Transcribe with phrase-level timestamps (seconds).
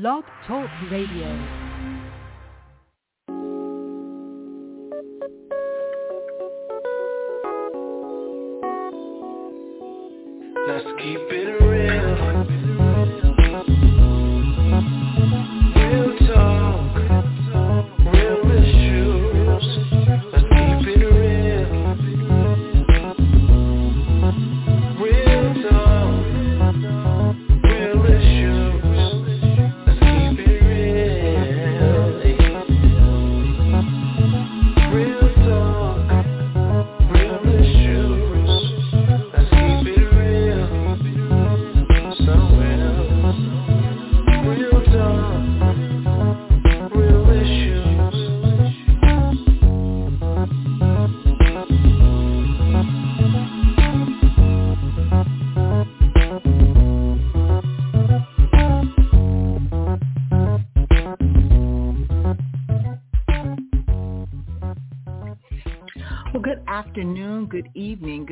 [0.00, 1.63] Blog Talk Radio.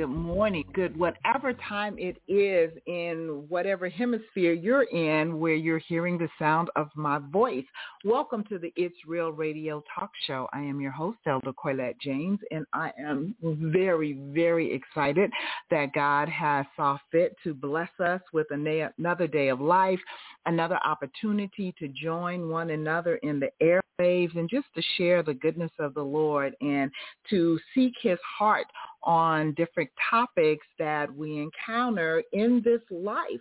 [0.03, 6.19] Good morning, good whatever time it is in whatever hemisphere you're in where you're hearing
[6.19, 7.65] the sound of my voice.
[8.05, 10.49] Welcome to the It's Real Radio Talk Show.
[10.53, 15.31] I am your host, Elder Coylette James, and I am very, very excited
[15.71, 20.01] that God has saw fit to bless us with another day of life,
[20.47, 25.71] another opportunity to join one another in the airwaves and just to share the goodness
[25.79, 26.91] of the Lord and
[27.31, 28.67] to seek his heart
[29.05, 33.41] on different topics that we encounter in this life.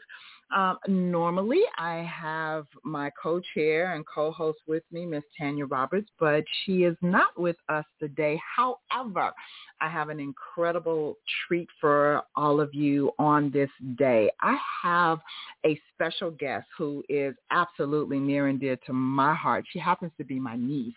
[0.55, 6.83] Um, normally, I have my co-chair and co-host with me, Miss Tanya Roberts, but she
[6.83, 8.39] is not with us today.
[8.55, 9.31] However,
[9.79, 14.29] I have an incredible treat for all of you on this day.
[14.41, 15.19] I have
[15.65, 19.65] a special guest who is absolutely near and dear to my heart.
[19.71, 20.93] She happens to be my niece.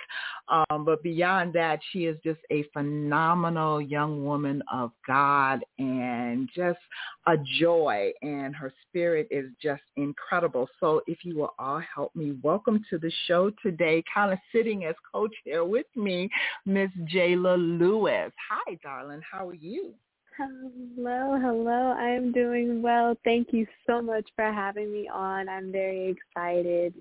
[0.48, 6.78] Um, but beyond that, she is just a phenomenal young woman of God and just
[7.27, 8.12] a joy.
[8.22, 10.69] And her spirit is just incredible.
[10.81, 14.84] So if you will all help me, welcome to the show today, kind of sitting
[14.84, 16.28] as co-chair with me,
[16.66, 18.32] Miss Jaalah Lewis.
[18.50, 19.22] Hi, darling.
[19.31, 19.94] How are you?
[20.37, 21.93] Hello, hello.
[21.93, 23.16] I'm doing well.
[23.25, 25.49] Thank you so much for having me on.
[25.49, 26.94] I'm very excited.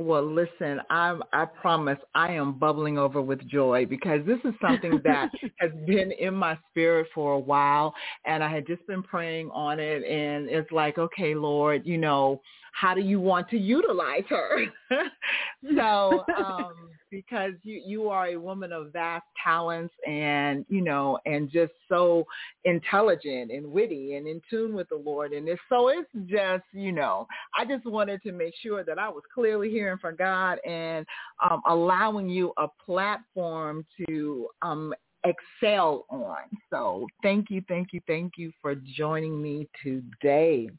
[0.00, 5.00] Well, listen, I'm, I promise I am bubbling over with joy because this is something
[5.04, 7.92] that has been in my spirit for a while
[8.24, 12.40] and I had just been praying on it and it's like, okay, Lord, you know,
[12.72, 14.66] how do you want to utilize her?
[15.76, 16.74] so, um,
[17.10, 22.26] because you, you are a woman of vast talents and, you know, and just so
[22.64, 25.32] intelligent and witty and in tune with the Lord.
[25.32, 29.08] And it's, so it's just, you know, I just wanted to make sure that I
[29.08, 31.06] was clearly hearing from God and
[31.48, 36.38] um, allowing you a platform to um, excel on.
[36.70, 40.70] So thank you, thank you, thank you for joining me today.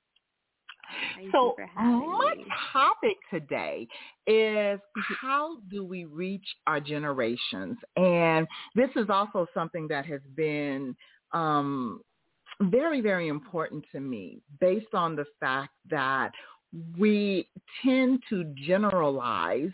[1.15, 2.45] Thank so you for having my me.
[2.71, 3.87] topic today
[4.27, 4.79] is
[5.21, 7.77] how do we reach our generations?
[7.95, 10.95] And this is also something that has been
[11.31, 12.01] um,
[12.61, 16.31] very, very important to me based on the fact that
[16.97, 17.47] we
[17.83, 19.71] tend to generalize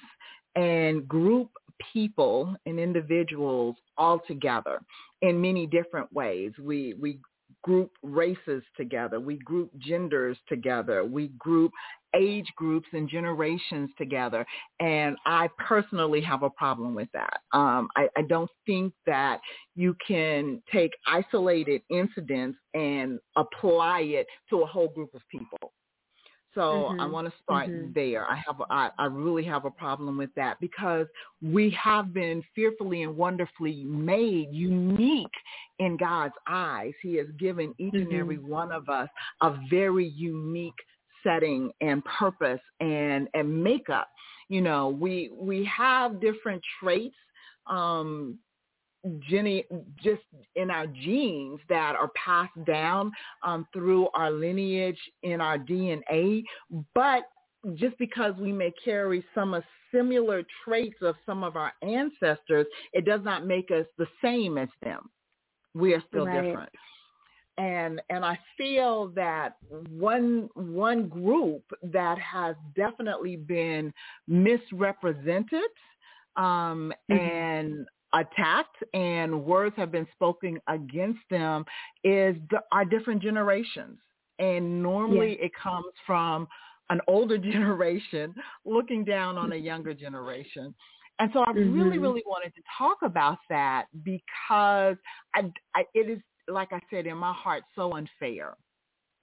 [0.55, 1.49] and group
[1.93, 4.79] people and individuals all together
[5.21, 6.53] in many different ways.
[6.61, 7.19] We we
[7.65, 9.19] group races together.
[9.19, 11.03] We group genders together.
[11.03, 11.71] We group
[12.15, 14.45] age groups and generations together.
[14.79, 17.39] And I personally have a problem with that.
[17.53, 19.41] Um, I, I don't think that
[19.75, 25.73] you can take isolated incidents and apply it to a whole group of people.
[26.55, 27.93] So I Mhm, want to start mhm.
[27.93, 28.25] there.
[28.25, 31.07] I have I, I really have a problem with that because
[31.41, 35.27] we have been fearfully and wonderfully made unique
[35.79, 36.94] in God's eyes.
[37.03, 38.19] He has given each and Mhm.
[38.19, 39.09] every one of us
[39.41, 40.73] a very unique
[41.23, 44.09] setting and purpose and and makeup.
[44.50, 47.15] You know, we we have different traits
[47.68, 48.39] um
[49.30, 49.66] Jenny,
[50.04, 50.24] just
[50.56, 53.12] in our genes that are passed down
[53.44, 56.44] um, through our lineage in our DNA.
[56.94, 57.24] But
[57.75, 59.63] just because we may carry some of
[59.94, 64.69] similar traits of some of our ancestors, it does not make us the same as
[64.84, 65.10] them.
[65.74, 66.44] We are still Right.
[66.44, 66.69] different.
[67.57, 69.56] And and I feel that
[69.90, 73.94] one one group that has definitely been
[74.28, 75.62] misrepresented
[76.36, 77.31] um, Mhm.
[77.31, 81.65] and attacked and words have been spoken against them
[82.03, 83.97] is the, our different generations.
[84.39, 86.47] And normally it comes from
[86.89, 88.33] an older generation
[88.65, 90.73] looking down on a younger generation.
[91.19, 91.79] And so I mm-hmm.
[91.79, 94.97] really, really wanted to talk about that because
[95.33, 98.56] I, I, it is, like I said, in my heart, so unfair.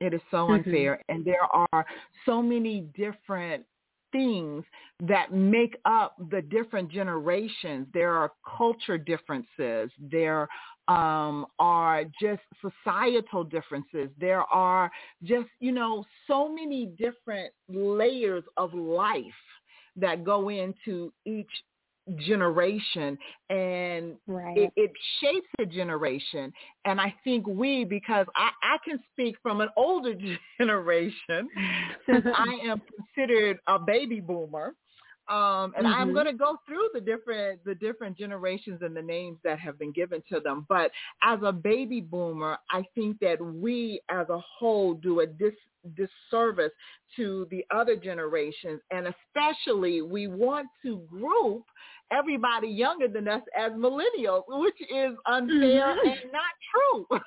[0.01, 0.55] It is so mm-hmm.
[0.55, 1.03] unfair.
[1.09, 1.85] And there are
[2.25, 3.65] so many different
[4.13, 4.65] things
[5.01, 7.87] that make up the different generations.
[7.93, 9.91] There are culture differences.
[9.99, 10.49] There
[10.89, 14.11] um, are just societal differences.
[14.21, 14.91] There are
[15.23, 19.23] just, you know, so many different layers of life
[19.97, 21.51] that go into each
[22.17, 23.17] generation
[23.49, 24.59] and right.
[24.59, 24.91] it, it,
[25.21, 26.53] shapes a generation
[26.85, 30.15] and i think we because I, I can speak from an older
[30.59, 31.49] generation
[32.07, 32.83] since i am
[33.15, 34.75] considered a baby boomer
[35.29, 35.95] um, and mm-hmm.
[35.95, 39.79] I'm going to go through the different the different generations and the names that have
[39.79, 40.67] been given to them.
[40.69, 40.91] But
[41.23, 45.55] as a baby boomer, I think that we as a whole do a dis
[45.97, 46.73] disservice
[47.17, 51.65] to the other generations, and especially we want to group
[52.13, 56.09] everybody younger than us as millennials, which is unfair mm-hmm.
[56.09, 57.07] and not true.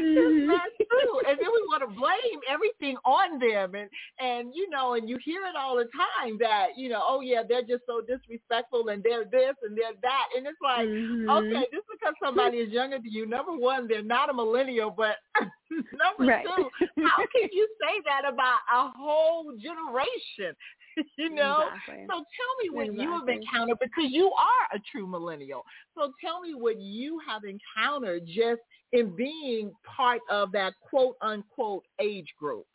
[0.00, 0.48] mm-hmm.
[0.48, 1.20] That's true.
[1.28, 3.74] And then we want to blame everything on them.
[3.74, 3.88] And,
[4.20, 7.42] and, you know, and you hear it all the time that, you know, oh, yeah,
[7.48, 10.26] they're just so disrespectful and they're this and they're that.
[10.36, 11.28] And it's like, mm-hmm.
[11.28, 15.16] okay, just because somebody is younger than you, number one, they're not a millennial, but
[15.92, 16.44] number right.
[16.44, 16.68] two,
[17.02, 20.56] how can you say that about a whole generation?
[21.18, 21.68] you know?
[21.74, 22.06] Exactly.
[22.08, 23.04] So tell me what exactly.
[23.04, 25.64] you have encountered because you are a true millennial.
[25.96, 28.60] So tell me what you have encountered just
[28.92, 32.66] in being part of that quote unquote age group.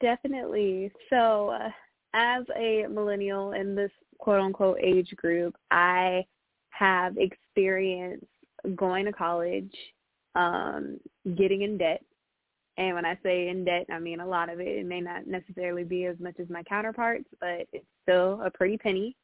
[0.00, 0.92] Definitely.
[1.08, 1.70] So uh,
[2.14, 6.24] as a millennial in this quote unquote age group, I
[6.70, 8.26] have experienced
[8.74, 9.72] going to college,
[10.36, 11.00] um,
[11.36, 12.02] getting in debt,
[12.78, 14.68] and when I say in debt, I mean a lot of it.
[14.68, 18.76] It may not necessarily be as much as my counterparts, but it's still a pretty
[18.76, 19.16] penny.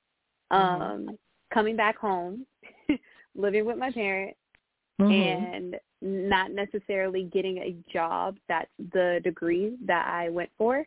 [0.52, 0.82] Mm-hmm.
[0.82, 1.18] Um,
[1.52, 2.46] coming back home,
[3.36, 4.38] living with my parents,
[5.00, 5.12] mm-hmm.
[5.12, 10.86] and not necessarily getting a job that's the degree that I went for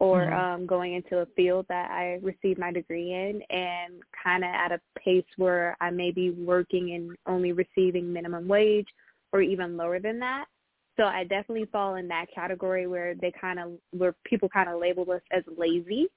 [0.00, 0.34] or mm-hmm.
[0.34, 4.72] um, going into a field that I received my degree in and kind of at
[4.72, 8.86] a pace where I may be working and only receiving minimum wage
[9.32, 10.46] or even lower than that.
[10.96, 14.80] So I definitely fall in that category where they kind of where people kind of
[14.80, 16.08] label us as lazy.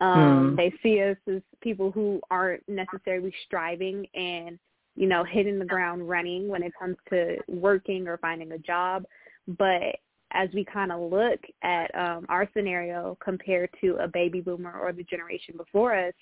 [0.00, 0.56] Um, mm.
[0.56, 4.58] They see us as people who aren't necessarily striving and
[4.96, 9.04] you know hitting the ground running when it comes to working or finding a job.
[9.46, 9.96] But
[10.34, 14.92] as we kind of look at um, our scenario compared to a baby boomer or
[14.92, 16.12] the generation before us,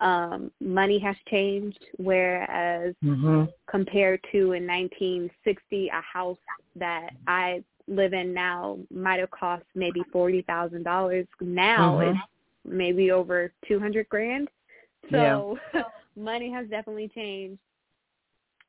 [0.00, 1.82] um, money has changed.
[1.96, 3.44] Whereas mm-hmm.
[3.68, 6.38] compared to in 1960, a house
[6.76, 11.26] that I live in now might have cost maybe forty thousand dollars.
[11.40, 12.10] Now mm-hmm.
[12.10, 12.20] it's
[12.64, 14.48] maybe over two hundred grand.
[15.10, 15.82] So yeah.
[16.16, 17.60] money has definitely changed,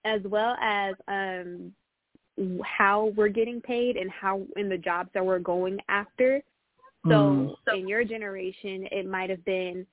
[0.03, 1.73] as well as um
[2.63, 6.41] how we're getting paid and how in the jobs that we're going after.
[7.07, 7.55] So mm.
[7.73, 9.85] in your generation, it might have been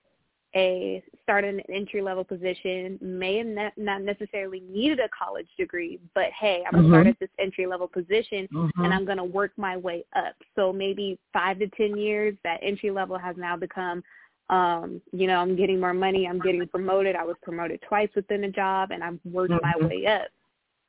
[0.54, 5.98] a start an entry level position, may have ne- not necessarily needed a college degree,
[6.14, 6.92] but hey, I'm gonna mm-hmm.
[6.92, 8.84] start at this entry level position mm-hmm.
[8.84, 10.34] and I'm gonna work my way up.
[10.54, 14.02] So maybe five to ten years, that entry level has now become
[14.50, 17.16] um, you know, I'm getting more money, I'm getting promoted.
[17.16, 19.80] I was promoted twice within a job and I'm working mm-hmm.
[19.80, 20.28] my way up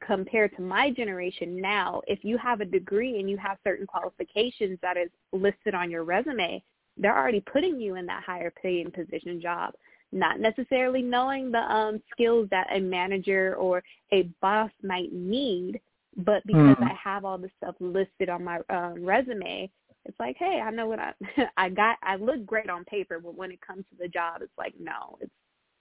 [0.05, 4.77] compared to my generation now, if you have a degree and you have certain qualifications
[4.81, 6.63] that is listed on your resume,
[6.98, 9.74] they're already putting you in that higher paying position job,
[10.12, 15.79] not necessarily knowing the um, skills that a manager or a boss might need,
[16.17, 16.83] but because mm.
[16.83, 19.69] I have all the stuff listed on my um, resume,
[20.05, 21.13] it's like, hey, I know what I
[21.57, 21.98] I got.
[22.03, 25.17] I look great on paper, but when it comes to the job, it's like, no,
[25.22, 25.31] it's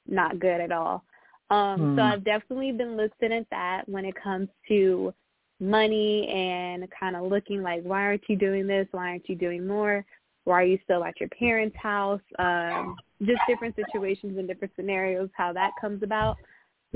[0.07, 1.05] not good at all.
[1.53, 1.97] Um, mm.
[1.97, 5.13] So I've definitely been looking at that when it comes to
[5.61, 8.89] money and kind of looking like, why aren't you doing this?
[8.91, 10.05] Why aren't you doing more?
[10.45, 12.23] Why are you still at your parents' house?
[12.39, 16.39] Um, just different situations and different scenarios, how that comes about.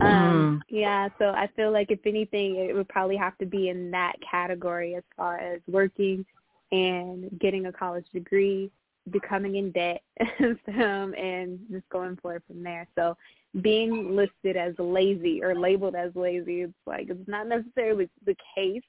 [0.00, 0.60] Um, mm.
[0.68, 4.14] Yeah, so I feel like if anything, it would probably have to be in that
[4.28, 6.24] category as far as working
[6.72, 8.70] and getting a college degree,
[9.10, 10.02] becoming in debt,
[10.68, 12.86] um, and just going for it from there.
[12.94, 13.16] So
[13.62, 18.82] being listed as lazy or labeled as lazy, it's like it's not necessarily the case.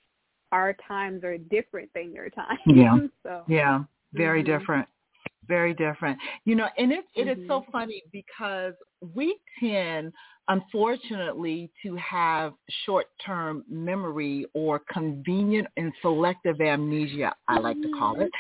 [0.51, 2.59] Our times are different than your times.
[2.65, 2.97] Yeah.
[3.23, 3.83] so yeah,
[4.13, 4.59] very mm-hmm.
[4.59, 4.87] different.
[5.47, 6.17] Very different.
[6.45, 7.41] You know, and it it mm-hmm.
[7.41, 7.71] is so Mm-hmm.
[7.71, 8.73] funny because
[9.13, 10.13] we tend
[10.47, 12.53] unfortunately, to have
[12.85, 18.31] short-term memory or convenient and selective amnesia, I like to call it.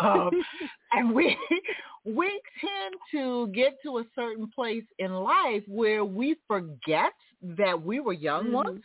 [0.00, 0.44] Um,
[0.92, 1.36] and we
[2.04, 8.00] we tend to get to a certain place in life where we forget that we
[8.00, 8.52] were young Mhm.
[8.52, 8.84] once.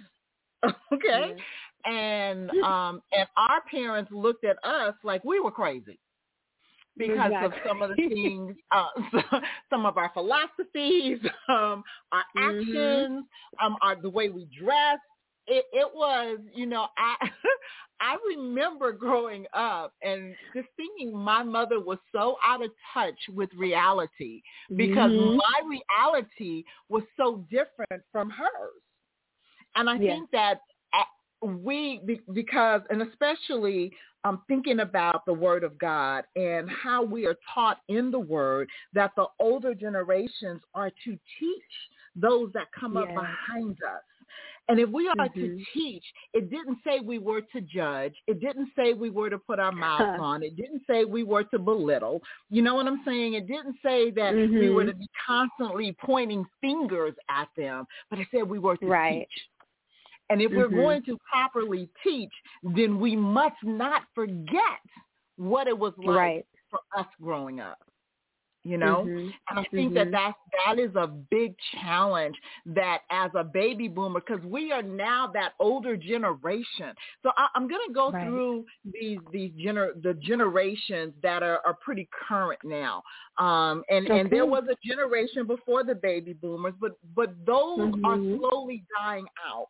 [0.94, 1.36] okay?
[1.86, 6.00] And um and our parents looked at us like we were crazy
[6.98, 8.88] because of some of the things, uh,
[9.70, 11.20] some of our philosophies,
[11.50, 13.08] um, our Mhm.
[13.08, 13.26] actions,
[13.62, 15.00] um, our the way we dress.
[15.48, 17.16] It, it was, you know, I
[18.02, 23.50] I remember growing up and just thinking my mother was so out of touch with
[23.58, 24.42] reality
[24.76, 25.38] because Mhm.
[25.38, 28.82] my reality was so different from hers.
[29.76, 30.60] And I think that
[30.94, 32.02] uh, we,
[32.34, 33.92] because, and especially
[34.24, 38.70] um, thinking about the Word of God and how we are taught in the Word
[38.94, 41.62] that the older generations are to teach
[42.16, 44.04] those that come up behind us.
[44.70, 45.66] And if we are to Mhm.
[45.74, 48.16] teach, it didn't say we were to judge.
[48.28, 50.42] It didn't say we were to put our mouths on.
[50.42, 52.24] It didn't say we were to belittle.
[52.50, 53.34] You know what I'm saying?
[53.34, 54.88] It didn't say that we were Mhm.
[54.88, 59.28] to be constantly pointing fingers at them, but it said we were to Right.
[59.30, 59.50] teach.
[60.30, 60.76] And if we're Mhm.
[60.76, 64.82] going to properly teach, then we must not forget
[65.38, 66.46] what it was like Right.
[66.70, 67.80] for us growing up.
[68.66, 69.04] You know?
[69.04, 69.34] Mhm.
[69.50, 70.12] And I think that Mhm.
[70.12, 75.28] that that is a big challenge that as a baby boomer, because we are now
[75.28, 76.96] that older generation.
[77.24, 78.26] So I, I'm going to go Right.
[78.26, 83.04] through these these gener the generations that are, are pretty current now.
[83.38, 88.16] Um, and and there was a generation before the baby boomers, but but those are
[88.16, 88.38] Mhm.
[88.40, 89.68] slowly dying out.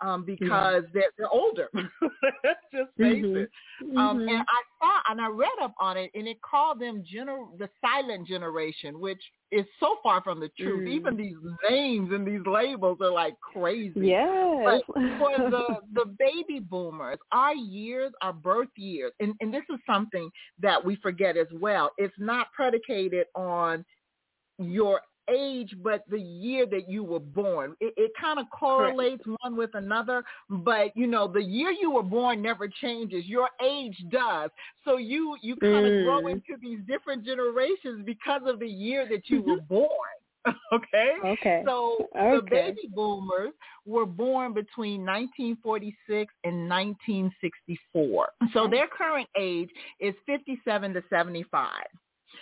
[0.00, 1.68] Um, because they're, they're older.
[1.74, 3.42] Let's just face Mhm.
[3.42, 3.50] it.
[3.96, 4.30] Um, Mhm.
[4.30, 7.68] and I saw and I read up on it, and it called them gener- the
[7.80, 10.86] silent generation, which is so far from the truth.
[10.86, 10.92] Mm.
[10.92, 11.36] Even these
[11.68, 14.08] names and these labels are like crazy.
[14.08, 14.82] Yes.
[14.86, 19.80] But for the the baby boomers, our years, our birth years, and, and this is
[19.84, 21.90] something that we forget as well.
[21.98, 23.84] It's not predicated on
[24.58, 25.00] your
[25.32, 27.74] age, but the year that you were born.
[27.80, 32.02] It, it kind of correlates one with another, but you know, the year you were
[32.02, 33.26] born never changes.
[33.26, 34.50] Your age does.
[34.84, 36.32] So you you kind of grow Mm.
[36.32, 39.50] into these different generations because of the year that you Mm-hmm.
[39.50, 39.88] were born.
[40.72, 41.12] okay?
[41.24, 41.62] okay.
[41.66, 43.52] So the baby boomers
[43.84, 48.28] were born between 1946 and 1964.
[48.52, 49.70] So their current age
[50.00, 51.70] is 57 to 75.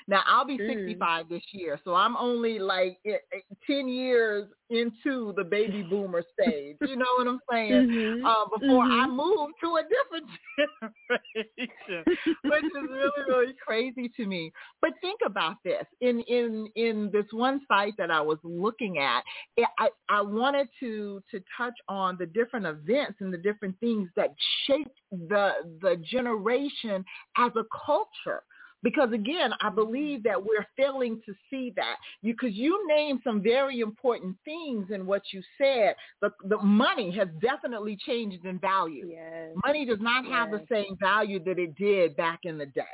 [0.09, 0.69] Now I'll be Mm.
[0.69, 6.23] 65 this year, so I'm only like eh, eh, 10 years into the baby boomer
[6.33, 6.77] stage.
[6.81, 7.87] You know what I'm saying?
[7.97, 8.25] Mhm.
[8.25, 9.17] Uh, before I Mhm.
[9.17, 10.29] move to a different
[11.09, 12.05] generation,
[12.45, 14.53] which is really really crazy to me.
[14.81, 19.23] But think about this: in in in this one site that I was looking at,
[19.57, 24.09] it, I I wanted to to touch on the different events and the different things
[24.17, 24.31] that
[24.67, 27.05] shaped the the generation
[27.37, 28.43] as a culture.
[28.83, 31.97] Because again, I believe that we're failing to see that.
[32.23, 35.95] You because you named some very important things in what you said.
[36.21, 39.09] The the money has definitely changed in value.
[39.11, 39.55] Yes.
[39.65, 42.85] Money does not have the same value that it did back in the day.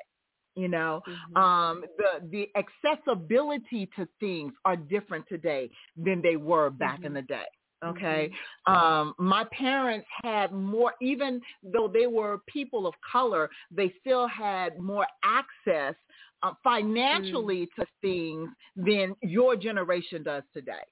[0.54, 1.36] You know, Mhm.
[1.36, 7.14] um, the the accessibility to things are different today than they were back in Mhm.
[7.14, 7.46] the day.
[7.84, 8.30] Okay,
[8.66, 14.78] um, my parents had more, even though they were people of color, they still had
[14.78, 15.94] more access
[16.42, 20.82] uh, financially to things than your generation does today.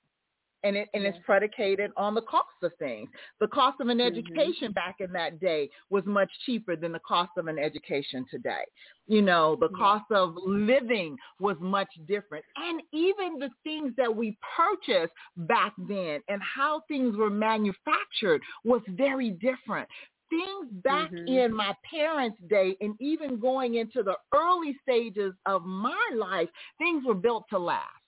[0.63, 3.09] And it and it's predicated on the cost of things.
[3.41, 4.07] The cost of an Mhm.
[4.07, 8.65] education back in that day was much cheaper than the cost of an education today.
[9.07, 9.77] You know, the Yeah.
[9.77, 12.45] cost of living was much different.
[12.57, 18.83] And even the things that we purchased back then and how things were manufactured was
[18.89, 19.89] very different.
[20.29, 21.27] Things back Mhm.
[21.27, 26.49] in my parents' day and even going into the early stages of my life,
[26.79, 28.00] things were built to last.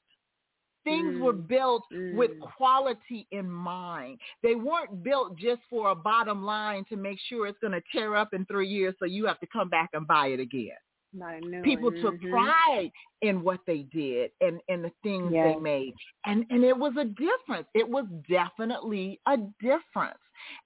[0.85, 1.47] Things were Mm.
[1.49, 2.41] built with Mm.
[2.57, 4.21] quality in mind.
[4.43, 8.17] They weren't built just for a bottom line to make sure it's going to tear
[8.17, 10.77] up in three years so you have to come back and buy it again.
[11.15, 12.31] Not a new People took Mhm.
[12.31, 15.95] pride in what they did and, and the things they made.
[16.25, 17.69] And and it was a difference.
[17.75, 20.19] It was definitely a difference.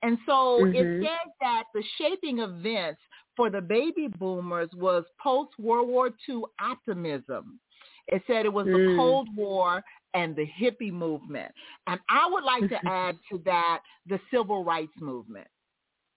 [0.03, 1.01] And so it Mhm.
[1.01, 3.01] said that the shaping events
[3.37, 7.61] for the baby boomers was post World War II optimism.
[8.09, 8.97] It said it was the Mm.
[8.97, 9.83] Cold War
[10.17, 11.53] and the hippie movement.
[11.87, 15.47] And I would like to add to that the civil rights movement.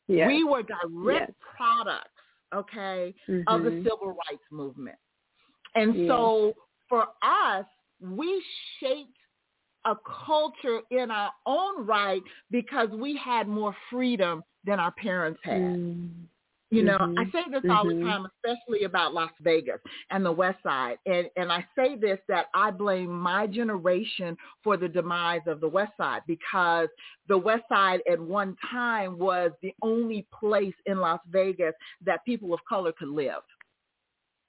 [0.08, 0.28] Yes.
[0.28, 1.32] We were direct Yes.
[1.56, 2.10] products,
[2.56, 3.14] okay,
[3.48, 3.84] of the Mhm.
[3.84, 4.98] civil rights movement.
[5.76, 6.08] And Yes.
[6.08, 6.54] so
[6.88, 7.66] for us,
[8.02, 8.44] we
[8.80, 9.18] shaped
[9.86, 15.62] a culture in our own right because we had more freedom than our parents had.
[15.62, 16.28] Mm.
[16.72, 17.20] You know, Mhm.
[17.20, 18.04] I say this all the Mhm.
[18.04, 21.00] time, especially about Las Vegas and the West Side.
[21.08, 25.68] And and I say this that I blame my generation for the demise of the
[25.68, 26.90] West Side because
[27.28, 32.54] the West Side at one time was the only place in Las Vegas that people
[32.54, 33.42] of color could live.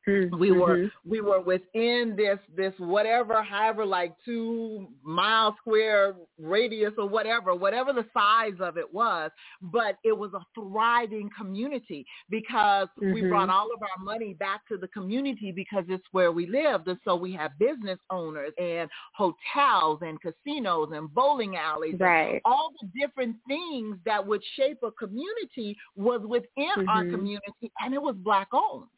[0.09, 0.39] Mm.
[0.39, 0.91] We were Mhm.
[1.05, 7.93] we were within this this whatever, however, like two mile square radius or whatever, whatever
[7.93, 9.31] the size of it was,
[9.61, 13.29] but it was a thriving community because we Mhm.
[13.29, 16.89] brought all of our money back to the community because it's where we lived.
[16.89, 22.73] And so we have business owners and hotels and casinos and bowling alleys and all
[22.81, 27.11] the different things that would shape a community was within our Mhm.
[27.11, 28.89] community and it was black owned.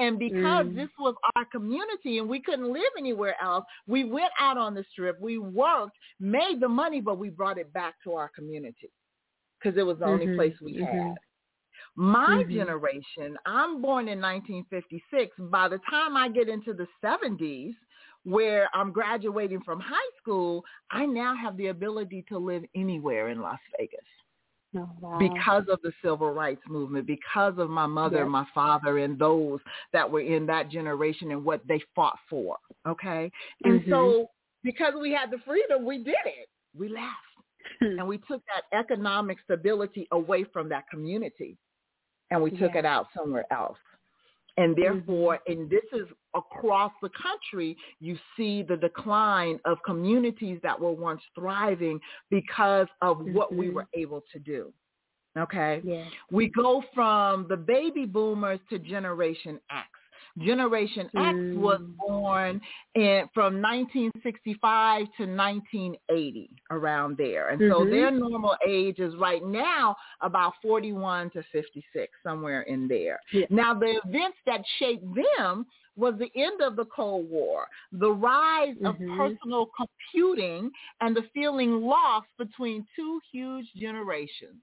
[0.00, 0.74] And because Mm.
[0.74, 4.82] this was our community and we couldn't live anywhere else, we went out on the
[4.90, 8.90] strip, we worked, made the money, but we brought it back to our community
[9.58, 10.36] because it was the only Mhm.
[10.36, 10.86] place we Mhm.
[10.86, 11.18] had.
[11.96, 12.54] My Mhm.
[12.54, 15.36] generation, I'm born in 1956.
[15.38, 17.74] By the time I get into the 70s,
[18.24, 23.42] where I'm graduating from high school, I now have the ability to live anywhere in
[23.42, 24.06] Las Vegas
[24.76, 25.18] Oh, wow.
[25.18, 28.28] because of the civil rights movement, because of my mother, Yes.
[28.28, 29.58] my father, and those
[29.92, 32.56] that were in that generation and what they fought for.
[32.86, 33.30] Okay.
[33.64, 33.90] And Mhm.
[33.90, 34.30] so
[34.62, 36.48] because we had the freedom, we did it.
[36.74, 37.16] We left
[37.80, 41.56] and we took that economic stability away from that community
[42.30, 42.78] and we took Yeah.
[42.80, 43.78] it out somewhere else.
[44.60, 50.78] And therefore, and this is across the country, you see the decline of communities that
[50.78, 51.98] were once thriving
[52.30, 53.72] because of what we Mhm.
[53.74, 54.72] were able to do.
[55.38, 55.80] Okay?
[55.84, 56.04] yeah.
[56.30, 59.88] We go from the baby boomers to Generation X.
[60.40, 61.54] Generation X Mm.
[61.56, 62.60] was born
[62.94, 67.48] in, from 1965 to 1980, around there.
[67.48, 67.90] And so Mhm.
[67.90, 73.20] their normal age is right now about 41 to 56, somewhere in there.
[73.32, 73.46] Yeah.
[73.50, 75.04] Now, the events that shaped
[75.36, 75.66] them
[75.96, 79.16] was the end of the Cold War, the rise of Mhm.
[79.16, 84.62] personal computing, and the feeling lost between two huge generations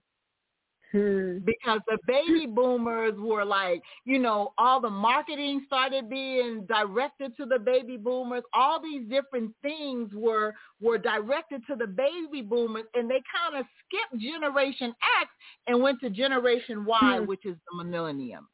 [0.94, 1.40] Hmm.
[1.40, 7.46] because the baby boomers were like, you know, all the marketing started being directed to
[7.46, 8.44] the baby boomers.
[8.54, 13.66] All these different things were were directed to the baby boomers, and they kind of
[13.86, 15.30] skipped Generation X
[15.68, 17.26] and went to Generation Y, Hmm.
[17.26, 18.48] which is the millennium.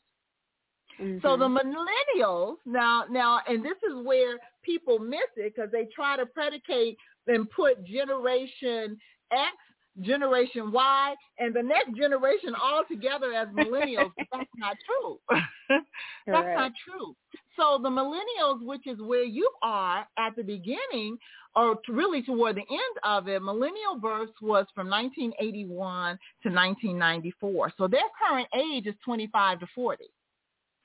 [0.98, 1.04] So
[1.38, 1.40] Mhm.
[1.40, 6.26] the millennials now now and this is where people miss it because they try to
[6.26, 9.00] predicate and put generation
[9.32, 9.56] X,
[10.02, 14.12] generation Y, and the next generation all together as millennials.
[14.32, 15.20] that's not true.
[16.28, 17.16] that's not true.
[17.56, 21.18] So the millennials, which is where you are at the beginning,
[21.56, 27.74] or really toward the end of it, millennial births was from 1981 to 1994.
[27.78, 30.06] So their current age is 25 to 40.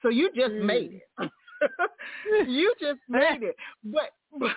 [0.02, 0.66] So you just Mm.
[0.66, 1.30] made it.
[2.48, 3.56] you just made it.
[3.82, 4.52] But but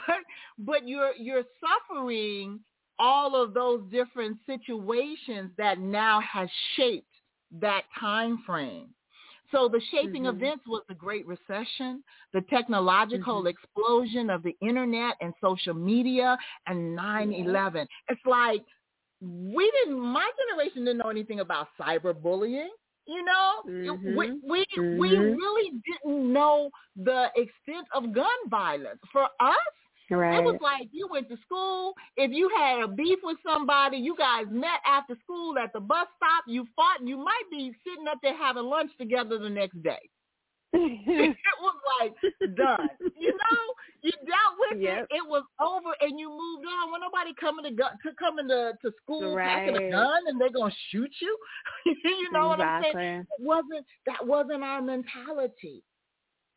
[0.60, 2.60] but you're you're suffering
[3.02, 7.08] all of those different situations that now has shaped
[7.60, 8.94] that time frame.
[9.52, 10.30] So the shaping Mhm.
[10.36, 13.48] events was the Great Recession, the technological Mhm.
[13.48, 16.38] explosion of the internet and social media,
[16.68, 17.88] and 9/11.
[18.08, 18.64] It's like
[19.20, 20.00] we didn't.
[20.00, 22.70] My generation didn't know anything about cyberbullying.
[23.08, 24.16] You know, Mhm.
[24.16, 25.36] we we we Mhm.
[25.36, 29.02] really didn't know the extent of gun violence.
[29.12, 29.74] For us,
[30.12, 30.38] Right.
[30.40, 31.94] it was like you went to school.
[32.18, 36.08] If you had a beef with somebody, you guys met after school at the bus
[36.18, 36.44] stop.
[36.48, 40.00] You fought, and you might be sitting up there having lunch together the next day.
[40.74, 42.14] it was like
[42.56, 42.90] done.
[43.18, 43.62] You know,
[44.04, 45.08] you dealt with Yep.
[45.12, 45.16] it.
[45.18, 46.92] It was over, and you moved on.
[46.92, 50.50] When nobody coming to go, to coming to, to school packing a gun, and they're
[50.50, 51.38] gonna shoot you.
[52.06, 52.96] you know what I'm saying?
[52.96, 53.36] exactly.
[53.38, 55.84] It wasn't that wasn't our mentality.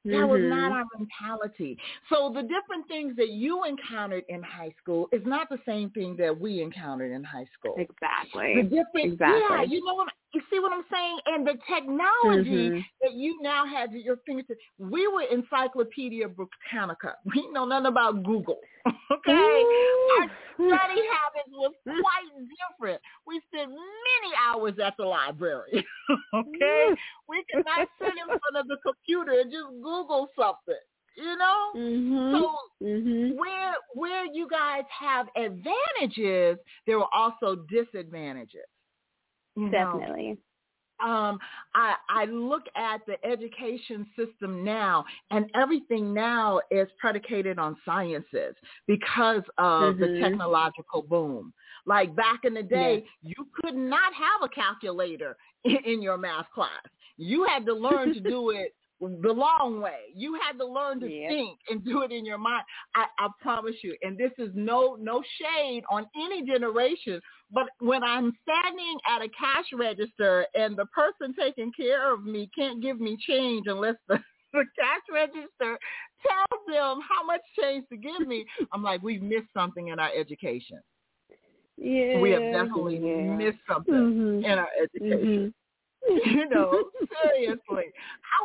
[0.04, 0.74] That was not Mhm.
[0.76, 1.78] our mentality.
[2.10, 6.14] So the different things that you encountered in high school is not the same thing
[6.16, 7.74] that we encountered in high school.
[7.78, 8.54] Exactly.
[8.54, 9.40] The different, Exactly.
[9.40, 10.08] yeah, you know what?
[10.34, 11.18] You see what I'm saying?
[11.26, 12.84] And the technology Mhm.
[13.02, 14.60] that you now have at your fingertips.
[14.78, 17.16] We were Encyclopedia Britannica.
[17.34, 18.60] We know nothing about Google.
[19.11, 19.64] okay,
[20.20, 22.47] our study habits was quite
[22.79, 23.01] different.
[23.27, 25.73] We spent many hours at the library.
[26.35, 26.94] okay,
[27.29, 30.75] we could not sit in front of the computer and just Google something.
[31.16, 32.33] You know, Mhm.
[32.33, 33.37] so Mhm.
[33.38, 38.66] where where you guys have advantages, there were also disadvantages.
[39.57, 40.31] Definitely.
[40.33, 40.37] know?
[41.02, 41.38] Um,
[41.74, 48.54] I, I look at the education system now, and everything now is predicated on sciences
[48.87, 50.20] because of the Mhm.
[50.20, 51.52] technological boom.
[51.87, 56.50] Like back in the day, you could not have a calculator in, in your math
[56.54, 56.83] class.
[57.16, 60.12] You had to learn to do it the long way.
[60.14, 61.28] You had to learn to Yep.
[61.28, 62.64] think and do it in your mind.
[62.94, 63.96] I, I promise you.
[64.02, 67.20] And this is no no shade on any generation,
[67.52, 72.48] but when I'm standing at a cash register and the person taking care of me
[72.57, 74.18] can't give me change unless the,
[74.52, 75.78] the cash register
[76.26, 80.11] tells them how much change to give me, I'm like, we've missed something in our
[80.16, 80.78] education.
[81.76, 82.18] Yeah.
[82.20, 83.37] we have definitely yeah.
[83.37, 84.44] missed something Mhm.
[84.44, 85.52] in our education.
[85.52, 85.52] Mhm.
[86.37, 86.85] you know,
[87.22, 87.87] seriously.
[88.40, 88.43] I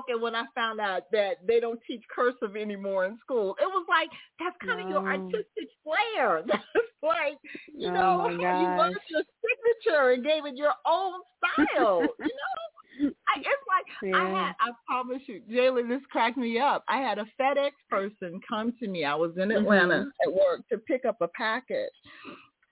[0.00, 3.56] heartbroken when I found out that they don't teach cursive anymore in school.
[3.60, 4.08] It was like
[4.38, 6.42] that's kind of your artistic flair.
[6.46, 6.62] That's
[7.02, 7.38] like,
[7.76, 8.38] you Oh know, you
[8.78, 12.06] learned your signature and gave it your own style.
[12.18, 14.54] you know, I, it's like I had.
[14.60, 16.84] I promise you, Jaalah, this cracked me up.
[16.88, 19.04] I had a FedEx person come to me.
[19.04, 20.26] I was in Atlanta Mhm.
[20.26, 21.88] at work to pick up a package,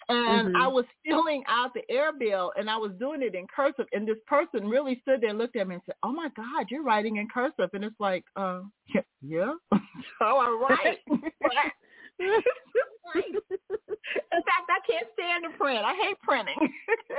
[0.08, 0.60] and Mhm.
[0.62, 4.06] I was filling out the air bill and I was doing it in cursive and
[4.08, 6.82] this person really stood there and looked at me and said, Oh my God, you're
[6.82, 8.60] writing in cursive and it's like, uh
[9.22, 9.52] yeah.
[10.18, 10.98] so I write.
[12.20, 13.34] It's just like-
[14.32, 15.84] in fact I can't stand to print.
[15.84, 16.72] I hate printing.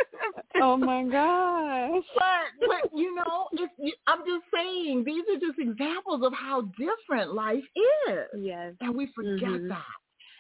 [0.62, 2.04] oh my gosh.
[2.16, 7.34] but but you know, it's, I'm just saying these are just examples of how different
[7.34, 7.64] life
[8.10, 8.26] is.
[8.38, 8.74] Yes.
[8.82, 9.70] And we forget Mhm.
[9.70, 9.86] that.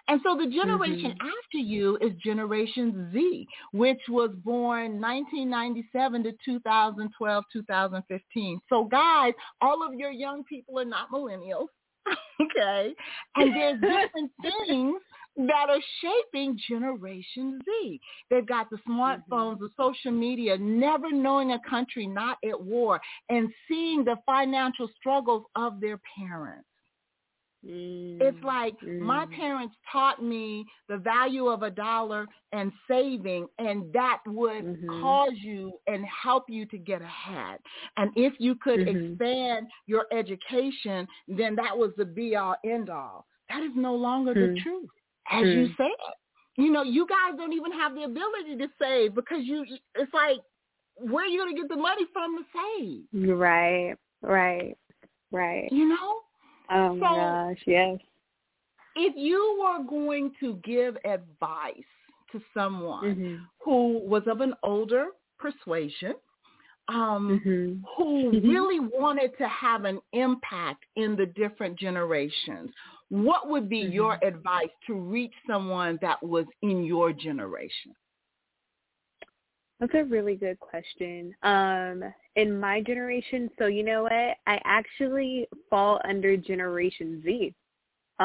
[0.10, 1.22] And so the generation Mhm.
[1.22, 8.60] after you is Generation Z, which was born 1997 to 2012, 2015.
[8.69, 11.67] So guys, all of your young people are not millennials.
[12.41, 12.95] okay.
[13.36, 13.80] And there's
[14.12, 15.00] different things
[15.38, 18.02] that are shaping Generation Z.
[18.32, 23.54] They've got the smartphones, the social media, never knowing a country not at war, and
[23.67, 26.65] seeing the financial struggles of their parents.
[27.67, 28.22] Mm.
[28.22, 29.32] It's like my Mm.
[29.32, 35.02] parents taught me the value of a dollar and saving, and that would Mhm.
[35.02, 37.60] cause you and help you to get ahead.
[37.98, 39.12] And if you could Mhm.
[39.12, 43.26] expand your education, then that was the be all end all.
[43.50, 44.62] That is no longer the Mm.
[44.62, 44.89] truth,
[45.30, 45.78] as you Mm.
[45.78, 46.13] said.
[46.58, 49.65] You know, you guys don't even have the ability to save because you.
[49.95, 50.41] It's like,
[50.95, 53.36] where are you going to get the money from to save?
[53.38, 53.95] Right.
[54.22, 54.78] Right.
[55.32, 55.72] Right.
[55.72, 56.22] You know.
[56.69, 57.63] Oh So- gosh.
[57.65, 57.99] Yes.
[58.95, 61.84] if you were going to give advice
[62.32, 63.47] to someone Mhm.
[63.60, 66.15] who was of an older persuasion,
[66.89, 67.84] um, Mhm.
[67.95, 68.43] who Mhm.
[68.49, 72.73] really wanted to have an impact in the different generations,
[73.10, 77.95] what would be your advice to reach someone that was in your generation?
[79.79, 81.34] That's a really good question.
[81.43, 82.03] Um,
[82.39, 84.13] in my generation, so you know what?
[84.13, 87.54] I actually fall under Generation Z.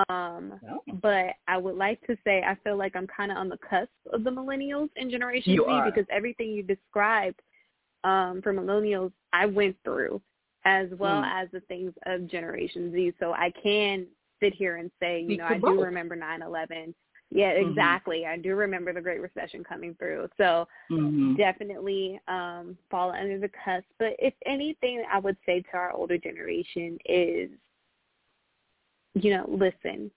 [0.09, 0.81] Um, Oh.
[1.03, 3.91] but I would like to say I feel like I'm kind of on the cusp
[4.13, 5.85] of the millennials in Generation You Z are.
[5.85, 7.41] because everything you described
[8.05, 10.21] um, for millennials, I went through,
[10.65, 11.43] as well Mm.
[11.43, 13.15] as the things of Generation Z.
[13.21, 14.07] So I can
[14.41, 15.79] sit here and say, you know, I both.
[15.79, 16.95] do remember 9/11.
[17.35, 17.69] Yeah, Mhm.
[17.69, 18.27] exactly.
[18.27, 20.31] I do remember the Great Recession coming through.
[20.37, 21.37] So Mhm.
[21.37, 23.89] definitely um, fall under the cusp.
[23.99, 27.51] But if anything, I would say to our older generation is,
[29.15, 30.13] you know, listen.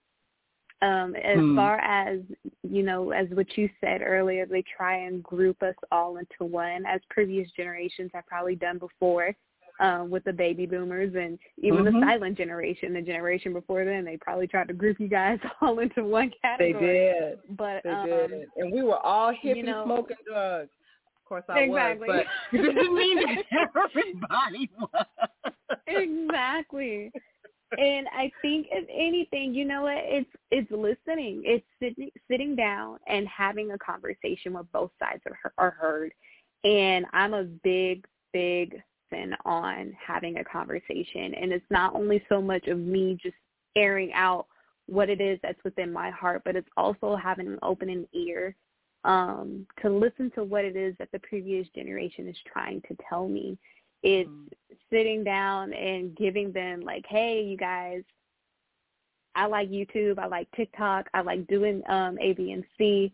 [0.80, 1.56] Um, as Hmm.
[1.56, 2.20] far as
[2.62, 6.86] you know, as what you said earlier, they try and group us all into one,
[6.86, 9.34] as previous generations have probably done before.
[9.80, 11.92] Um, with the baby boomers and even Mhm.
[11.92, 15.78] the silent generation, the generation before then, they probably tried to group you guys all
[15.78, 16.72] into one category.
[16.72, 17.38] They did.
[17.56, 18.46] But They um, did.
[18.56, 20.70] And we were all hippie you know- smoking drugs.
[21.16, 22.08] Of course I Exactly.
[22.08, 23.44] was, but it didn't mean that
[23.76, 25.52] everybody was.
[25.86, 27.12] exactly.
[27.76, 29.98] And I think if anything, you know what?
[29.98, 31.42] It's it's listening.
[31.44, 36.12] It's sitting sitting down and having a conversation where both sides are are heard.
[36.64, 38.82] And I'm a big big
[39.44, 41.34] on having a conversation.
[41.34, 43.36] And it's not only so much of me just
[43.76, 44.46] airing out
[44.86, 48.54] what it is that's within my heart, but it's also having an open ear
[49.04, 53.28] um, to listen to what it is that the previous generation is trying to tell
[53.28, 53.58] me.
[54.02, 54.30] It's
[54.90, 58.02] sitting down and giving them like, hey, you guys,
[59.34, 63.12] I like YouTube, I like TikTok, I like doing um, A, B, and C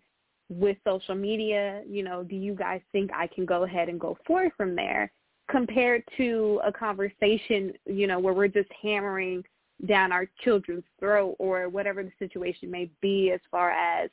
[0.48, 1.82] with social media.
[1.88, 5.10] You know, do you guys think I can go ahead and go forward from there?
[5.50, 9.44] Compared to a conversation, you know, where we're just hammering
[9.86, 14.08] down our children's throat or whatever the situation may be as far as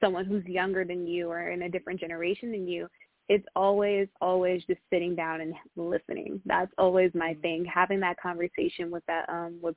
[0.00, 2.88] someone who's younger than you or in a different generation than you
[3.28, 7.40] it's always always just sitting down and listening that's always my Mm-hmm.
[7.40, 9.76] thing having that conversation with that um with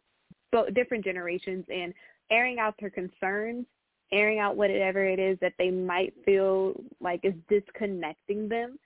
[0.51, 1.93] both different generations and
[2.31, 3.65] airing out their concerns
[4.11, 8.77] airing out whatever it is that they might feel like is disconnecting them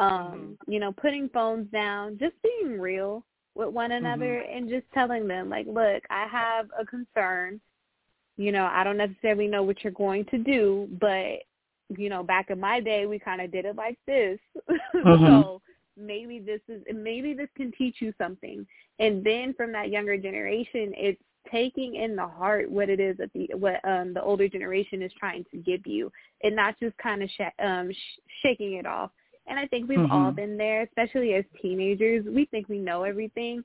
[0.00, 0.72] um Mm-hmm.
[0.72, 4.56] you know putting phones down just being real with one another Mm-hmm.
[4.56, 7.60] and just telling them like look i have a concern
[8.36, 11.42] you know i don't necessarily know what you're going to do but
[11.96, 14.38] you know back in my day we kind of did it like this
[14.94, 15.26] Mhm.
[15.26, 15.62] so
[15.96, 18.66] maybe this is maybe this can teach you something
[19.00, 23.30] and then from that younger generation it's taking in the heart what it is that
[23.34, 26.10] the what um the older generation is trying to give you
[26.42, 29.10] and not just kind of sh- um sh- shaking it off
[29.50, 30.36] and i think we've all Mhm.
[30.36, 33.62] been there especially as teenagers we think we know everything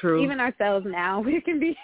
[0.00, 0.22] True.
[0.22, 1.76] even ourselves now we can be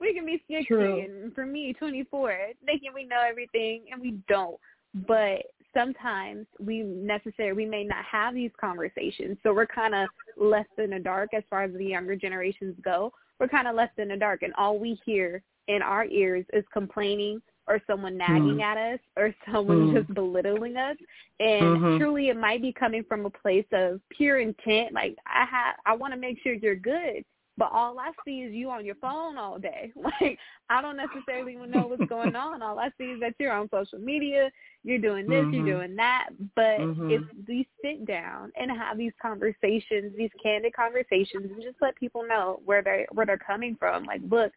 [0.00, 1.00] we can be 60 True.
[1.00, 4.58] and for me 24 thinking we know everything and we don't
[5.06, 5.42] but
[5.74, 10.90] sometimes we necessarily we may not have these conversations so we're kind of left in
[10.90, 14.16] the dark as far as the younger generations go we're kind of left in the
[14.16, 18.62] dark and all we hear in our ears is complaining or someone nagging Mhm.
[18.62, 19.94] at us or someone Mhm.
[19.94, 20.96] just belittling us
[21.40, 21.98] and Mhm.
[21.98, 25.94] truly it might be coming from a place of pure intent like i have i
[25.94, 27.24] want to make sure you're good
[27.58, 29.92] but all I see is you on your phone all day.
[30.20, 32.62] Like I don't necessarily even know what's going on.
[32.62, 34.50] All I see is that you're on social media,
[34.84, 35.52] you're doing this, Mhm.
[35.52, 36.30] you're doing that.
[36.54, 37.10] But Mhm.
[37.10, 42.24] if we sit down and have these conversations, these candid conversations, and just let people
[42.26, 44.04] know where they where they're coming from.
[44.04, 44.52] Like, look,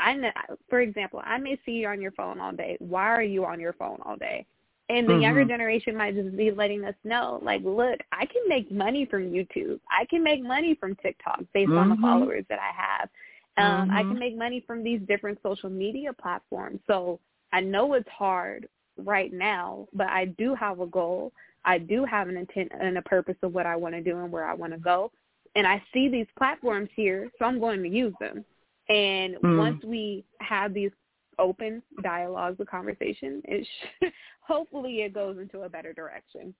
[0.00, 0.30] I know,
[0.68, 2.76] for example, I may see you on your phone all day.
[2.80, 4.46] Why are you on your phone all day?
[4.88, 5.48] And the younger Mhm.
[5.48, 9.78] generation might just be letting us know, like, look, I can make money from YouTube.
[9.88, 12.00] I can make money from TikTok based on the Mhm.
[12.02, 13.08] followers that I have.
[13.56, 14.08] Um, I Mhm.
[14.08, 16.80] can make money from these different social media platforms.
[16.88, 17.20] So
[17.52, 21.32] I know it's hard right now, but I do have a goal.
[21.64, 24.32] I do have an intent and a purpose of what I want to do and
[24.32, 25.12] where I want to go.
[25.54, 28.44] And I see these platforms here, so I'm going to use them.
[28.90, 29.56] And Mm.
[29.56, 30.90] once we have these
[31.38, 34.06] open dialogues, a conversation, it sh-
[34.40, 36.54] hopefully it goes into a better direction.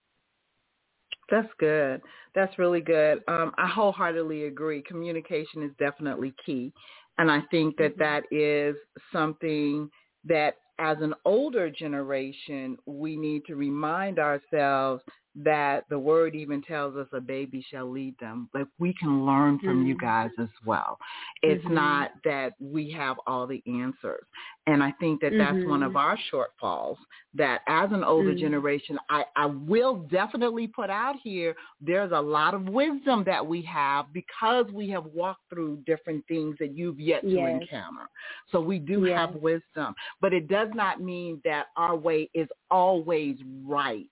[1.29, 2.01] That's good.
[2.35, 3.23] That's really good.
[3.29, 4.83] Um, I wholeheartedly agree.
[4.83, 6.73] Communication is definitely key.
[7.19, 7.99] And I think that Mhm.
[7.99, 8.77] that is
[9.13, 9.91] something
[10.25, 15.03] that as an older generation, we need to remind ourselves
[15.45, 18.49] that the word even tells us a baby shall lead them.
[18.55, 20.01] Like we can learn from you Mhm.
[20.01, 20.99] guys as well.
[21.43, 21.75] It's Mhm.
[21.75, 24.25] not that we have all the answers.
[24.67, 25.97] And I think that that's one of Mhm.
[25.97, 26.99] our shortfalls
[27.35, 28.39] that as an older Mhm.
[28.39, 33.63] generation, I, I will definitely put out here, there's a lot of wisdom that we
[33.63, 37.63] have because we have walked through different things that you've yet to Yes.
[37.63, 38.09] encounter.
[38.51, 39.17] So we do Yes.
[39.17, 44.09] have wisdom, but it does not mean that our way is always right.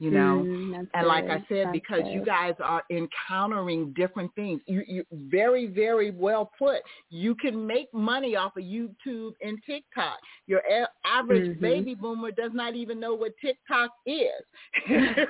[0.00, 1.30] You know, Mm, and like good.
[1.30, 6.50] I said, That's because you guys are encountering different things, you, you very, very well
[6.58, 6.78] put.
[7.10, 10.18] You can make money off of YouTube and TikTok.
[10.46, 10.62] Your
[11.04, 11.60] average Mhm.
[11.60, 14.42] baby boomer does not even know what TikTok is.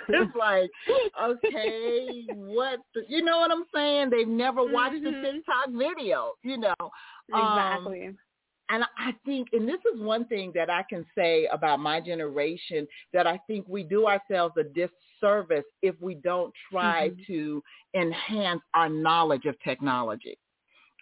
[0.08, 0.70] it's like,
[1.20, 2.78] okay, what?
[2.94, 4.10] The, you know what I'm saying?
[4.10, 5.18] They've never watched Mhm.
[5.20, 6.34] a TikTok video.
[6.44, 6.74] You know,
[7.32, 7.48] Um,
[7.86, 8.16] Exactly.
[8.70, 12.86] And I think, and this is one thing that I can say about my generation
[13.12, 17.26] that I think we do ourselves a disservice if we don't try Mhm.
[17.26, 17.62] to
[17.94, 20.38] enhance our knowledge of technology.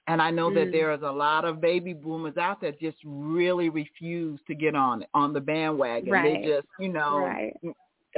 [0.07, 0.73] And I know that Mm.
[0.73, 5.05] there is a lot of baby boomers out there just really refuse to get on
[5.15, 6.11] on the bandwagon.
[6.11, 6.43] Right.
[6.43, 7.55] They just, you know, Right.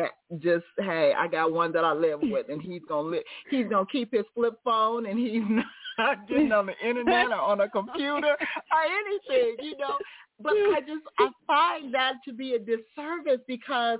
[0.00, 0.06] uh,
[0.38, 3.86] just hey, I got one that I live with, and he's gonna li- he's gonna
[3.90, 5.66] keep his flip phone, and he's not
[6.28, 9.96] getting on the internet or on a computer or anything, you know.
[10.42, 13.98] But I just I find that to be a disservice because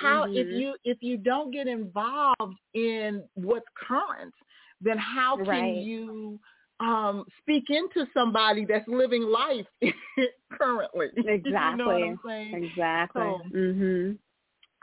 [0.00, 0.58] how if Mhm.
[0.58, 4.34] you if you don't get involved in what's current,
[4.80, 5.74] then how can Right.
[5.84, 6.38] you
[6.80, 9.66] um speak into somebody that's living life
[10.52, 11.08] currently?
[11.16, 12.18] you know Exactly.
[12.54, 13.22] Exactly.
[13.22, 14.18] So- Mhm.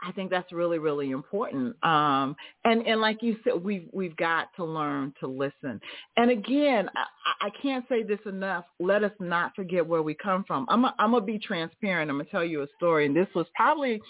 [0.02, 1.76] I think that's really, really important.
[1.84, 2.34] Um,
[2.64, 5.80] and and like you said, we've we've got to learn to listen.
[6.16, 8.64] And again, I, I can't say this enough.
[8.78, 10.66] Let us not forget where we come from.
[10.70, 12.10] I'm gonna be transparent.
[12.10, 13.06] I'm gonna tell you a story.
[13.06, 14.00] And this was probably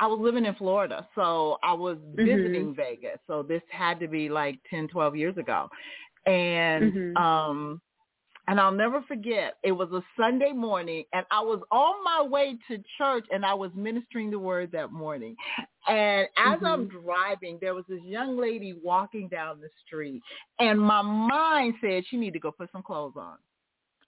[0.00, 3.18] I was living in Florida, so I was visiting Vegas.
[3.28, 5.68] So this had to be like ten, twelve years ago.
[6.26, 7.16] And Mhm.
[7.16, 7.80] um
[8.48, 12.56] and I'll never forget, it was a Sunday morning and I was on my way
[12.68, 15.34] to church and I was ministering the word that morning.
[15.88, 20.22] And as I'm driving, there was this young lady walking down the street
[20.58, 23.36] and my mind said she need to go put some clothes on.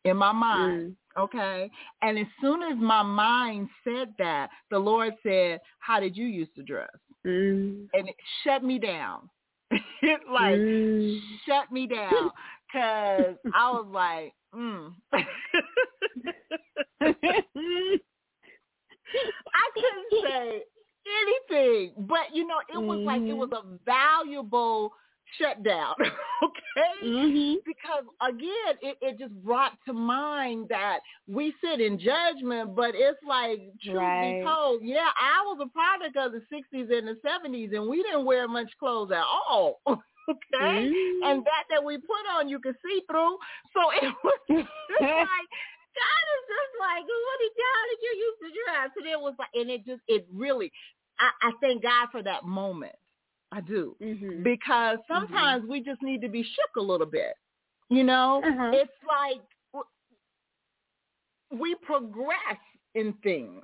[0.05, 1.22] In my mind, Mm.
[1.22, 1.70] okay?
[2.03, 6.55] And as soon as my mind said that, the Lord said, how did you used
[6.57, 6.90] to dress?
[7.27, 7.88] Mm.
[7.92, 9.29] and it shut me down.
[9.70, 11.18] it like Mm.
[11.44, 12.31] shut me down
[12.76, 14.92] because I was like, mm.
[19.54, 20.62] I couldn't say
[21.50, 23.38] anything, but you know, it was like it Mhm.
[23.38, 24.92] was a valuable
[25.38, 25.94] shutdown.
[26.42, 27.04] okay.
[27.04, 27.56] mhm.
[27.64, 33.18] Because again, it, it just brought to mind that we sit in judgment, but it's
[33.26, 34.40] like truth Right.
[34.40, 38.02] be told, yeah, I was a product of the '60s and the '70s, and we
[38.02, 39.80] didn't wear much clothes at all.
[40.30, 41.30] okay, Mm.
[41.30, 43.36] and that that we put on, you could see through.
[43.72, 44.60] So it was just
[45.00, 45.48] like
[45.96, 48.90] God is just like, what did how did you use to dress?
[48.98, 50.70] And it was like, and it just, it really,
[51.18, 52.94] I, I thank God for that moment.
[53.52, 54.42] I do Mhm.
[54.42, 57.34] because sometimes we just need to be shook a little bit.
[57.88, 58.70] You know, Uh-huh.
[58.74, 59.40] it's like
[61.58, 62.58] we progress
[62.94, 63.62] in things.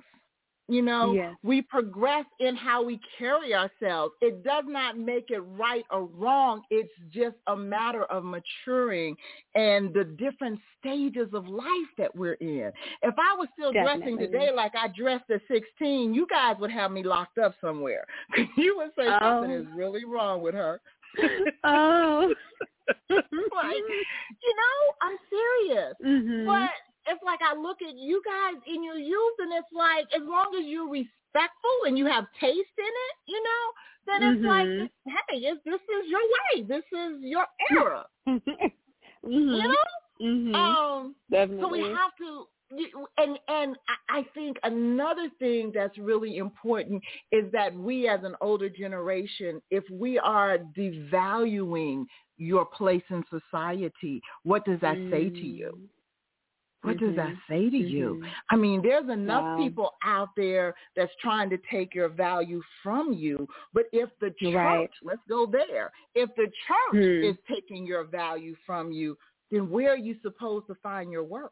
[0.69, 1.35] You know, Yes.
[1.43, 4.13] we progress in how we carry ourselves.
[4.21, 6.63] It does not make it right or wrong.
[6.69, 9.17] It's just a matter of maturing
[9.55, 12.71] and the different stages of life that we're in.
[13.01, 16.91] If I was still dressing today like I dressed at 16, you guys would have
[16.91, 18.05] me locked up somewhere.
[18.55, 19.59] you would say something Oh.
[19.61, 20.79] is really wrong with her.
[21.65, 22.33] oh.
[23.09, 23.83] like,
[24.41, 25.93] you know, I'm serious.
[26.03, 26.45] Mhm.
[26.45, 26.69] But
[27.07, 30.55] it's like I look at you guys in your youth, and it's like as long
[30.59, 33.63] as you're respectful and you have taste in it, you know,
[34.05, 34.47] then it's Mhm.
[34.47, 34.91] like,
[35.29, 36.63] hey, it's, this is your way.
[36.63, 38.05] This is your era.
[38.27, 38.71] mhm.
[39.23, 39.75] You know.
[40.21, 40.55] Mhm.
[40.55, 41.15] Um.
[41.31, 41.61] Definitely.
[41.63, 42.47] So we have to,
[43.17, 48.35] and and I- I think another thing that's really important is that we, as an
[48.41, 52.05] older generation, if we are devaluing
[52.37, 55.77] your place in society, what does that say to you?
[56.83, 58.19] What does that say to you?
[58.21, 58.31] Mhm.
[58.49, 59.57] I mean, there's enough Wow.
[59.57, 63.47] people out there that's trying to take your value from you.
[63.73, 64.89] But if the church, Right.
[65.01, 67.23] let's go there, if the church Hmm.
[67.23, 69.17] is taking your value from you,
[69.49, 71.51] then where are you supposed to find your worth?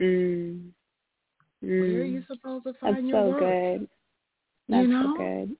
[0.00, 0.72] Mm.
[1.60, 2.12] Where are Mm.
[2.12, 3.38] you supposed to That's find your so worth?
[3.40, 3.88] good.
[4.68, 5.14] That's You know?
[5.16, 5.56] so good.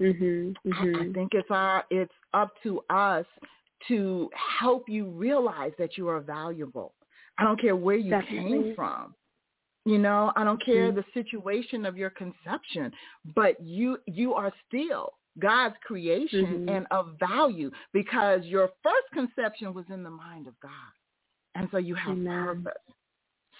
[0.00, 0.56] Mhm.
[0.72, 1.14] I, I Mhm.
[1.14, 3.26] think it's our it's up to us
[3.88, 6.94] to help you realize that you are valuable.
[7.38, 8.52] I don't care where you Definitely.
[8.52, 9.14] came from.
[9.86, 10.94] You know, I don't care Mhm.
[10.96, 12.90] the situation of your conception,
[13.34, 16.76] but you you are still God's creation Mhm.
[16.76, 20.70] and of value because your first conception was in the mind of God.
[21.54, 22.62] And so you have Amen.
[22.62, 22.82] purpose.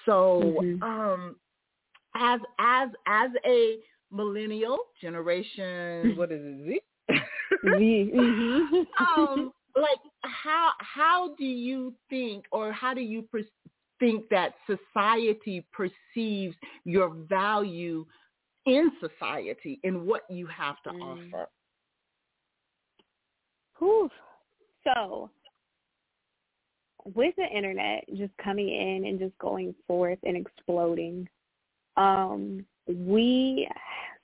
[0.06, 0.82] So Mhm.
[0.82, 1.36] um
[2.14, 3.78] as as as a
[4.10, 6.80] millennial generation what is it Z?
[7.64, 8.10] V.
[8.14, 8.86] Mhm.
[8.98, 13.42] um like how how do you think or how do you per-
[13.98, 18.04] think that society perceives your value
[18.66, 21.32] in society and what you have to Mm.
[21.32, 21.48] offer
[23.78, 24.10] Whew.
[24.84, 25.30] So,
[27.04, 31.28] with the internet just coming in and just going forth and exploding,
[31.96, 33.68] um, we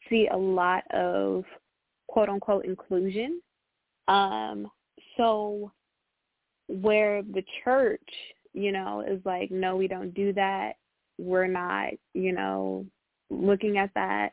[0.08, 1.44] see a lot of
[2.06, 3.42] quote unquote inclusion.
[4.08, 4.70] Um,
[5.16, 5.72] so,
[6.68, 8.08] where the church,
[8.52, 10.74] you know, is like, no, we don't do that.
[11.18, 12.86] We're not, you know,
[13.30, 14.32] looking at that.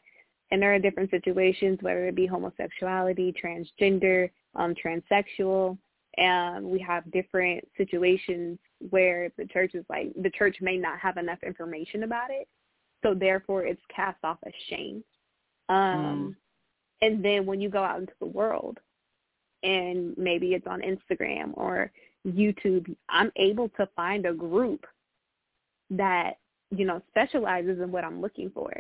[0.50, 5.78] And there are different situations, whether it be homosexuality, transgender, um, transsexual,
[6.18, 8.58] and we have different situations
[8.90, 12.48] where the church is like the church may not have enough information about it,
[13.04, 15.04] so therefore it's cast off as shame.
[15.70, 16.38] Um,
[17.02, 18.80] And then when you go out into the world,
[19.64, 21.92] and maybe it's on Instagram or
[22.28, 24.86] YouTube, I'm able to find a group
[25.90, 26.38] that
[26.72, 28.72] you know specializes in what I'm looking for.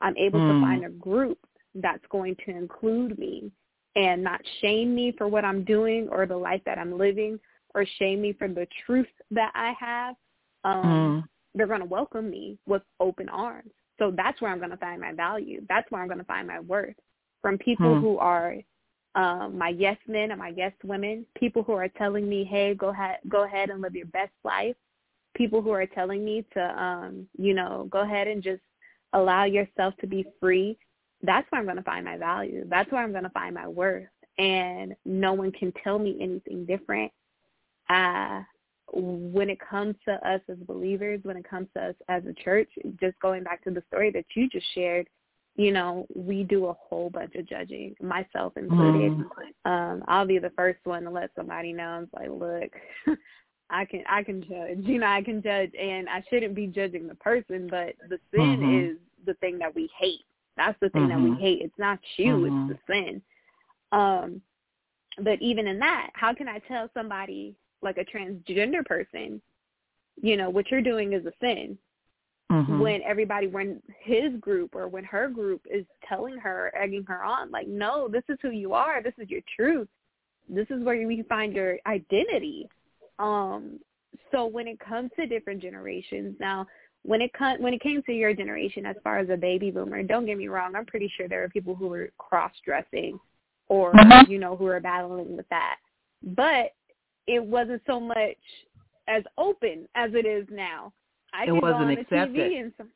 [0.00, 0.46] I'm able Mm.
[0.46, 1.38] to find a group
[1.74, 3.52] that's going to include me
[3.96, 7.38] and not shame me for what I'm doing or the life that I'm living
[7.74, 10.16] or shame me for the truth that I have.
[10.64, 13.72] Um, They're going to welcome me with open arms.
[13.98, 15.62] So that's where I'm going to find my value.
[15.68, 16.94] That's where I'm going to find my worth
[17.42, 18.00] from people Hmm.
[18.00, 18.54] who are
[19.14, 22.88] um, my yes men and my yes women, people who are telling me, hey, go
[22.88, 24.76] ahead, go ahead and live your best life.
[25.36, 28.62] People who are telling me to, um, you know, go ahead and just
[29.12, 30.78] allow yourself to be free.
[31.22, 32.64] That's where I'm going to find my value.
[32.68, 34.08] That's where I'm going to find my worth.
[34.38, 37.12] And no one can tell me anything different.
[37.88, 38.42] Uh,
[38.92, 42.68] when it comes to us as believers, when it comes to us as a church,
[43.00, 45.08] just going back to the story that you just shared,
[45.56, 49.12] you know, we do a whole bunch of judging, myself included.
[49.66, 49.70] Mm.
[49.70, 52.04] Um, I'll be the first one to let somebody know.
[52.04, 53.18] It's like, look,
[53.70, 54.78] I can I can judge.
[54.80, 58.60] You know, I can judge, and I shouldn't be judging the person, but the sin
[58.60, 58.92] Mhm.
[58.92, 60.24] is the thing that we hate.
[60.56, 61.38] That's the thing that we Mhm.
[61.38, 61.62] hate.
[61.62, 63.22] It's not you, it's the sin.
[63.92, 64.42] Um,
[65.18, 69.40] but even in that, how can I tell somebody like a transgender person,
[70.20, 71.78] you know, what you're doing is a sin
[72.50, 72.80] Mhm.
[72.80, 77.50] when everybody when his group or when her group is telling her, egging her on,
[77.50, 79.88] like, no, this is who you are, this is your truth.
[80.48, 82.68] This is where you find your identity.
[83.18, 83.78] Um
[84.32, 86.66] so when it comes to different generations, now
[87.02, 90.02] when it com- when it came to your generation as far as a baby boomer,
[90.02, 93.20] don't get me wrong, I'm pretty sure there are people who were cross dressing
[93.68, 94.28] or Mhm.
[94.28, 95.78] you know who are battling with that.
[96.22, 96.74] But
[97.28, 98.38] it wasn't so much
[99.06, 100.92] as open as it is now.
[101.32, 102.36] I It can go wasn't on the accepted.
[102.36, 102.88] TV and some,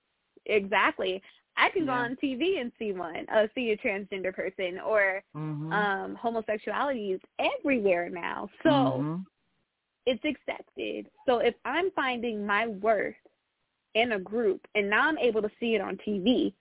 [0.47, 1.23] exactly.
[1.57, 2.01] I can go Yeah.
[2.01, 5.73] on TV and see one, uh, see a transgender person or Mhm.
[5.73, 8.49] um homosexuality is everywhere now.
[8.63, 9.27] So Mhm.
[10.07, 11.11] it's accepted.
[11.27, 13.17] So if I'm finding my worth
[13.95, 16.53] in a group and now I'm able to see it on TV,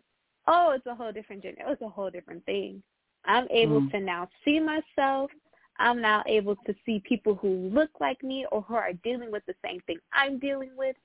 [0.48, 2.84] oh, it's a whole different gen- it's a whole different thing.
[3.26, 3.92] I'm able Mm.
[3.92, 5.32] to now see myself.
[5.78, 9.46] I'm now able to see people who look like me or who are dealing with
[9.48, 10.96] the same thing I'm dealing with.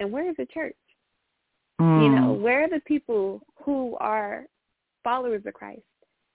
[0.00, 0.76] And where is the church?
[1.80, 2.40] You know, Mm.
[2.40, 4.46] where are the people who are
[5.04, 5.82] followers of Christ?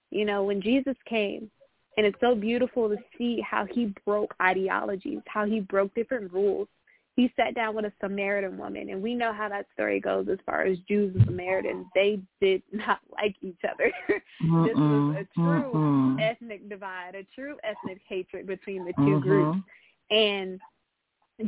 [0.09, 1.49] You know, when Jesus came,
[1.97, 6.67] and it's so beautiful to see how he broke ideologies, how he broke different rules.
[7.15, 10.39] He sat down with a Samaritan woman, and we know how that story goes as
[10.45, 11.85] far as Jews and Samaritans.
[11.93, 13.91] They did not like each other.
[14.07, 16.19] this was a true Mm-mm.
[16.21, 19.57] ethnic divide, a true ethnic hatred between the 2 groups.
[19.57, 19.63] Mhm.
[20.11, 20.61] And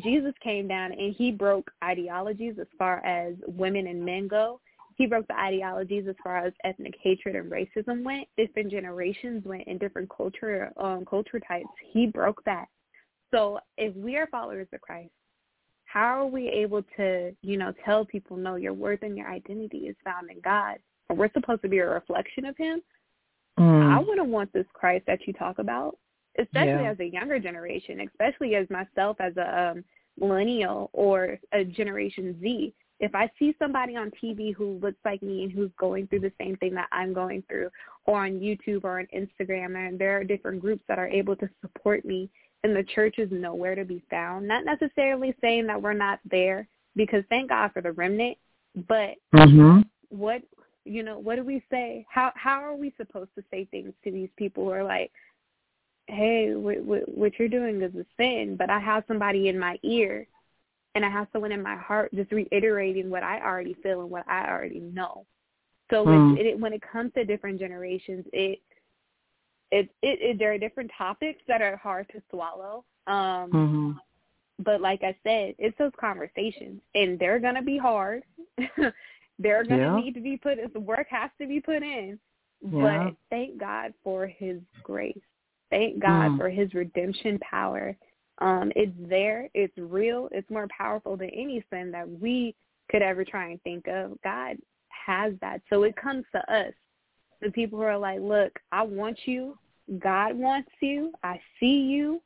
[0.03, 4.59] Jesus came down and he broke ideologies as far as women and men go.
[4.97, 8.27] He broke the ideologies as far as ethnic hatred and racism went.
[8.37, 11.67] Different generations went in different culture um, culture types.
[11.91, 12.67] He broke that.
[13.31, 15.11] So if we are followers of Christ,
[15.85, 19.79] how are we able to, you know, tell people no, your worth and your identity
[19.79, 20.77] is found in God,
[21.09, 22.81] we're supposed to be a reflection of Him?
[23.57, 24.07] I Mm.
[24.07, 25.97] wouldn't want this Christ that you talk about,
[26.38, 26.91] especially Yeah.
[26.91, 29.86] as a younger generation, especially as myself as a um,
[30.19, 32.73] millennial or a Generation Z.
[32.99, 36.31] If I see somebody on TV who looks like me and who's going through the
[36.39, 37.69] same thing that I'm going through,
[38.05, 41.49] or on YouTube or on Instagram, and there are different groups that are able to
[41.61, 42.29] support me,
[42.63, 44.47] and the church is nowhere to be found.
[44.47, 48.38] Not necessarily saying that we're not there, because thank God for the remnant,
[48.88, 49.86] but Mhm.
[50.09, 50.41] what
[50.86, 54.11] you know what do we say how how are we supposed to say things to
[54.11, 55.11] these people who are like
[56.08, 59.78] hey what what, what you're doing is a sin but i have somebody in my
[59.84, 60.28] ear
[60.93, 64.28] and i have someone in my heart just reiterating what i already feel and what
[64.28, 65.26] i already know
[65.91, 66.38] so Mm.
[66.39, 68.60] it, it, when it comes to different generations it
[69.72, 73.99] it, it it there are different topics that are hard to swallow um Mhm.
[74.60, 78.24] but like I said, it's those conversations, and they're gonna be hard.
[79.38, 79.95] they're gonna Yeah.
[79.95, 80.58] need to be put.
[80.72, 82.18] The work has to be put in.
[82.62, 83.10] Yeah.
[83.10, 85.18] But thank God for His grace.
[85.70, 86.38] Thank God Mm.
[86.38, 87.95] for His redemption power.
[88.39, 89.49] Um, it's there.
[89.53, 90.28] It's real.
[90.32, 92.55] It's more powerful than any sin that we
[92.89, 94.20] could ever try and think of.
[94.22, 94.57] God
[94.89, 95.61] has that.
[95.70, 96.74] So it comes to us,
[97.41, 99.57] the people who are like, look, I want you.
[99.99, 101.13] God wants you.
[101.24, 102.22] I see you.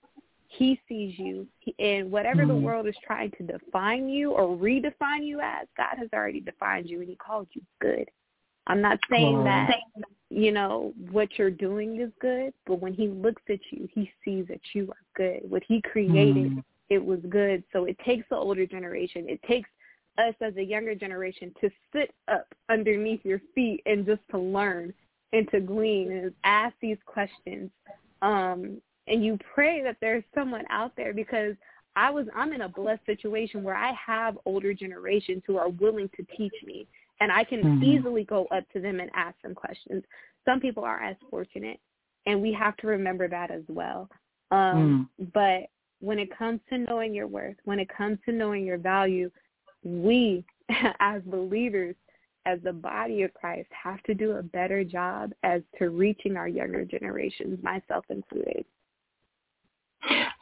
[0.48, 1.48] He sees you.
[1.60, 2.62] He- And whatever the Mhm.
[2.64, 7.02] world is trying to define you or redefine you as, God has already defined you
[7.02, 8.10] and he called you good.
[8.70, 9.72] I'm not saying that,
[10.30, 14.46] you know, what you're doing is good, but when he looks at you, he sees
[14.48, 15.50] that you are good.
[15.50, 16.64] What he created, Mm.
[16.90, 17.64] it was good.
[17.74, 19.28] So it takes the older generation.
[19.28, 19.70] It takes
[20.20, 24.94] us as a younger generation to sit up underneath your feet and just to learn
[25.34, 27.72] and to glean and ask these questions.
[28.22, 31.56] Um, and you pray that there's someone out there because
[31.96, 36.10] I was I'm in a blessed situation where I have older generations who are willing
[36.18, 36.88] to teach me
[37.20, 37.84] and I can Mhm.
[37.84, 40.04] easily go up to them and ask them questions.
[40.46, 41.80] Some people are as fortunate
[42.26, 44.10] and we have to remember that as well.
[44.52, 48.78] Um but when it comes to knowing your worth, when it comes to knowing your
[48.78, 49.30] value,
[49.84, 50.46] we
[51.00, 51.96] as believers
[52.46, 56.48] as the body of Christ have to do a better job as to reaching our
[56.48, 58.66] younger generations, myself included.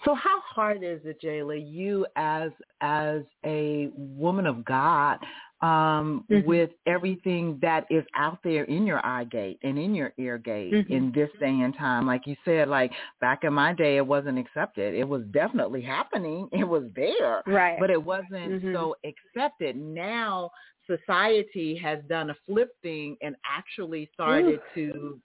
[0.05, 2.51] So how hard is it, Jaalah, you as
[2.82, 5.17] as a woman of God,
[5.62, 6.45] um, Mhm.
[6.45, 10.72] with everything that is out there in your eye gate and in your ear gate
[10.74, 10.89] Mhm.
[10.89, 12.05] in this day and time?
[12.05, 12.91] Like you said, like
[13.22, 14.93] back in my day, it wasn't accepted.
[14.93, 16.47] It was definitely happening.
[16.64, 17.80] It was there, Right.
[17.80, 18.74] but it wasn't Mhm.
[18.74, 19.76] so accepted.
[19.76, 20.51] Now
[20.86, 25.20] society has done a flip thing and actually started to per-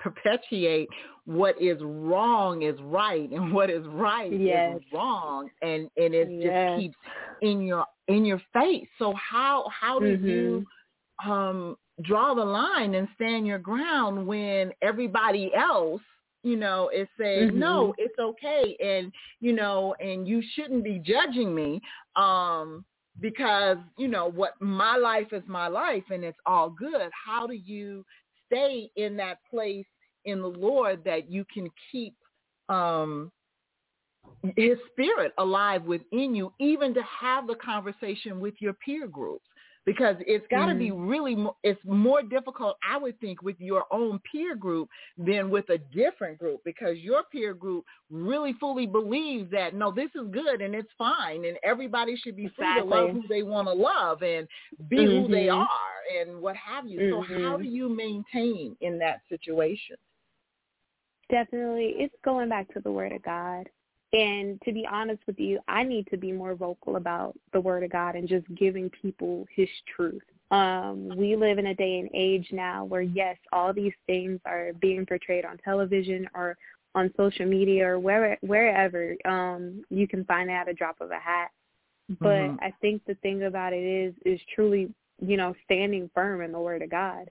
[0.00, 0.88] perpetuate
[1.26, 4.76] what is wrong is right and what is right Yes.
[4.76, 6.42] is wrong and and it Yes.
[6.42, 6.96] just keeps
[7.42, 10.64] in your in your face so how how do you
[11.24, 16.00] um, draw the line and stand your ground when everybody else
[16.42, 17.58] you know is saying Mhm.
[17.58, 21.80] no it's okay and you know and you shouldn't be judging me
[22.16, 22.84] um
[23.20, 27.52] because you know what my life is my life and it's all good how do
[27.54, 28.04] you
[28.50, 29.86] stay in that place
[30.24, 32.14] in the lord that you can keep
[32.68, 33.30] um
[34.56, 39.46] his spirit alive within you even to have the conversation with your peer groups
[39.86, 44.20] because it's got to be really it's more difficult i would think with your own
[44.30, 49.74] peer group than with a different group because your peer group really fully believes that
[49.74, 53.22] no this is good and it's fine and everybody should be free to love who
[53.28, 54.46] they want to love and
[54.88, 55.60] be who they Mhm.
[55.60, 57.62] are and what have you so how Mhm.
[57.62, 59.96] do you maintain in that situation
[61.30, 61.94] Definitely.
[61.96, 63.68] It's going back to the word of God.
[64.12, 67.84] And to be honest with you, I need to be more vocal about the word
[67.84, 70.22] of God and just giving people his truth.
[70.50, 74.72] Um, we live in a day and age now where yes, all these things are
[74.80, 76.56] being portrayed on television or
[76.96, 81.12] on social media or where, wherever um, you can find it at a drop of
[81.12, 81.50] a hat.
[82.18, 82.58] But Mhm.
[82.60, 86.58] I think the thing about it is is truly, you know, standing firm in the
[86.58, 87.30] word of God.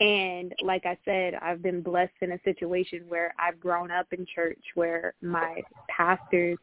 [0.00, 4.24] And like I said, I've been blessed in a situation where I've grown up in
[4.32, 6.58] church where my pastors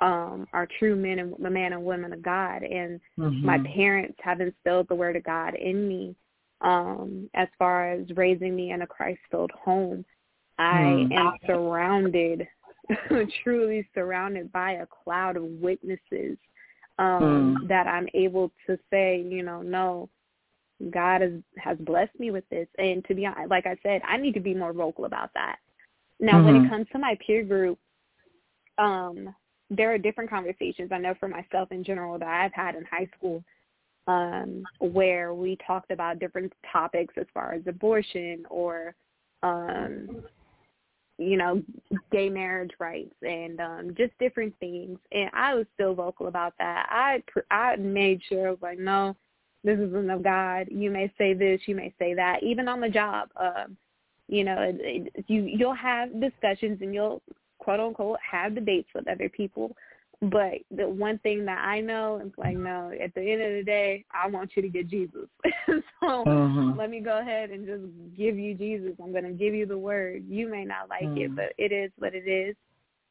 [0.00, 3.00] um are true men and men and women of God and
[3.42, 3.74] my Mhm.
[3.74, 6.14] parents have instilled the word of God in me
[6.60, 10.04] um as far as raising me in a Christ filled home.
[10.58, 11.12] I Hmm.
[11.12, 12.46] am surrounded
[13.42, 16.38] truly surrounded by a cloud of witnesses
[16.98, 17.66] um Hmm.
[17.66, 20.08] that I'm able to say, you know, no,
[20.90, 24.16] God has has blessed me with this, and to be honest, like I said, I
[24.16, 25.58] need to be more vocal about that.
[26.20, 26.64] Now, when Mhm.
[26.64, 27.78] it comes to my peer group,
[28.78, 29.34] um,
[29.70, 30.92] there are different conversations.
[30.92, 33.44] I know for myself in general that I've had in high school,
[34.06, 38.94] um, where we talked about different topics as far as abortion or,
[39.42, 40.24] um,
[41.18, 41.62] you know,
[42.10, 44.98] gay marriage rights and um, just different things.
[45.12, 46.86] And I was still vocal about that.
[46.90, 49.14] I pr- I made sure I was like, no,
[49.64, 50.68] this isn't of God.
[50.70, 52.42] You may say this, you may say that.
[52.42, 53.76] Even on the job, um,
[54.28, 57.22] you know, it, it, you you'll have discussions and you'll
[57.58, 59.74] quote unquote have debates with other people.
[60.20, 63.62] But the one thing that I know is like, no, at the end of the
[63.62, 65.28] day, I want you to get Jesus.
[65.68, 66.76] so Mhm.
[66.76, 68.94] let me go ahead and just give you Jesus.
[69.00, 70.24] I'm going to give you the word.
[70.28, 71.36] You may not like it, Mm.
[71.36, 72.56] but it is what it is.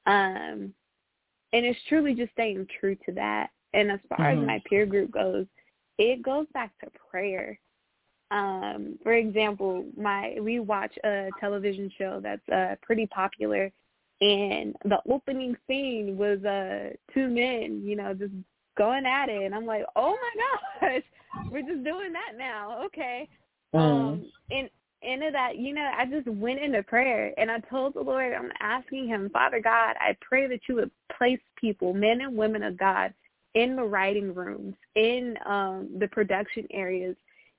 [0.06, 0.74] Um,
[1.54, 3.52] and it's truly just staying true to that.
[3.74, 4.41] And as far Mhm.
[4.41, 5.48] as my peer group goes,
[5.98, 7.60] it goes back to prayer.
[8.30, 13.72] Um, for example, my we watch a television show that's uh, pretty popular,
[14.20, 18.34] and the opening scene was uh, two men, you know, just
[18.78, 20.16] going at it, and I'm like, oh
[20.82, 21.04] my gosh,
[21.52, 23.30] we're just doing that now, okay.
[23.74, 23.80] Mm.
[23.80, 24.70] Um, and
[25.02, 28.52] into that, you know, I just went into prayer and I told the Lord, I'm
[28.60, 32.78] asking him, Father God, I pray that you would place people, men and women of
[32.78, 33.14] God,
[33.58, 37.16] in the writing rooms, in um, the production areas,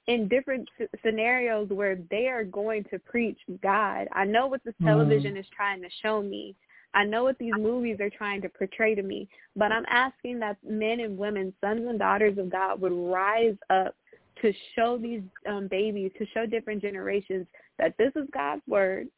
[0.07, 4.07] in different s- scenarios where they are going to preach God.
[4.12, 4.86] I know what this Mm.
[4.86, 6.55] television is trying to show me.
[6.94, 10.57] I know what these movies are trying to portray to me, but I'm asking that
[10.62, 13.94] men and women, sons and daughters of God, would rise up
[14.40, 17.46] to show these um, babies, to show different generations
[17.80, 19.09] that this is God's word.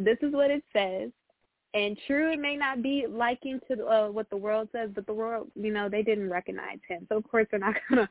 [0.00, 1.10] This is what it says.
[1.74, 5.12] And true, it may not be liking to uh, what the world says, but the
[5.12, 7.04] world, you know, they didn't recognize him.
[7.08, 8.08] So, of course, they're not going to,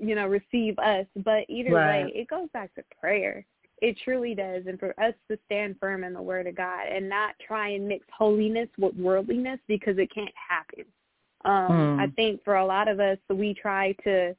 [0.00, 1.06] you know, receive us.
[1.16, 2.04] But either Right.
[2.04, 3.44] way, it goes back to prayer.
[3.82, 4.64] It truly does.
[4.66, 7.88] And for us to stand firm in the word of God and not try and
[7.88, 10.84] mix holiness with worldliness because it can't happen.
[11.44, 12.00] Um, Hmm.
[12.00, 14.36] I think for a lot of us, we try to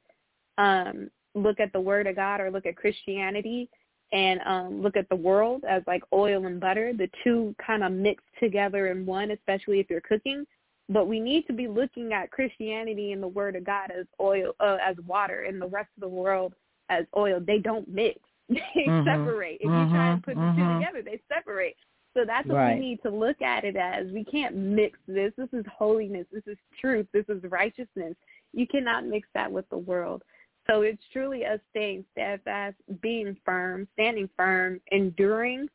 [0.56, 3.68] um, look at the word of God or look at Christianity
[4.12, 6.92] and um, look at the world as like oil and butter.
[6.92, 10.46] The two kind of mix together in one, especially if you're cooking.
[10.88, 14.52] But we need to be looking at Christianity and the word of God as oil,
[14.60, 16.54] uh, as water, and the rest of the world
[16.90, 17.40] as oil.
[17.44, 18.18] They don't mix.
[18.48, 19.04] They Mhm.
[19.04, 19.58] separate.
[19.60, 20.24] If you try and Mhm.
[20.24, 20.78] put the two Mhm.
[20.78, 21.76] together, they separate.
[22.14, 22.74] So that's what Right.
[22.74, 24.10] we need to look at it as.
[24.12, 25.32] We can't mix this.
[25.36, 26.26] This is holiness.
[26.30, 27.06] This is truth.
[27.12, 28.14] This is righteousness.
[28.52, 30.22] You cannot mix that with the world.
[30.68, 35.68] So it's truly us staying steadfast, being firm, standing firm, enduring.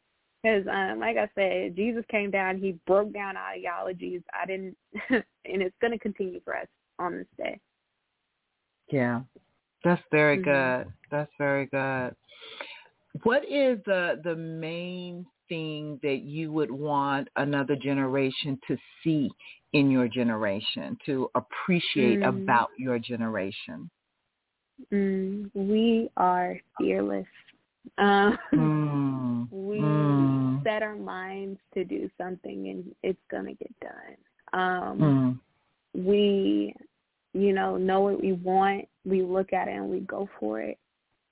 [0.43, 2.57] Because, um, like I said, Jesus came down.
[2.57, 4.21] He broke down ideologies.
[4.33, 4.77] I didn't,
[5.09, 6.67] and it's going to continue for us
[6.99, 7.59] on this day.
[8.91, 9.21] Yeah.
[9.83, 10.43] That's very Mhm.
[10.43, 10.93] good.
[11.11, 12.15] That's very good.
[13.23, 19.31] What is the the main thing that you would want another generation to see
[19.73, 22.39] in your generation, to appreciate Mm.
[22.39, 23.89] about your generation?
[24.91, 27.27] Mm, we are fearless.
[27.97, 29.47] Um, Mm.
[29.51, 30.63] we Mm.
[30.63, 34.17] set our minds to do something and it's gonna get done.
[34.53, 36.05] Um, Mm.
[36.05, 36.75] we,
[37.33, 38.87] you know, know what we want.
[39.05, 40.77] We look at it and we go for it.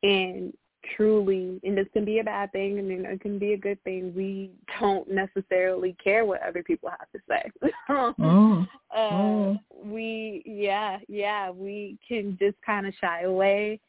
[0.03, 0.55] And
[0.95, 4.13] truly, and this can be a bad thing, and it can be a good thing.
[4.15, 7.51] We don't necessarily care what other people have to say.
[7.89, 8.67] Mm.
[8.95, 9.59] uh, Mm.
[9.83, 13.79] we, yeah, yeah, we can just kind of shy away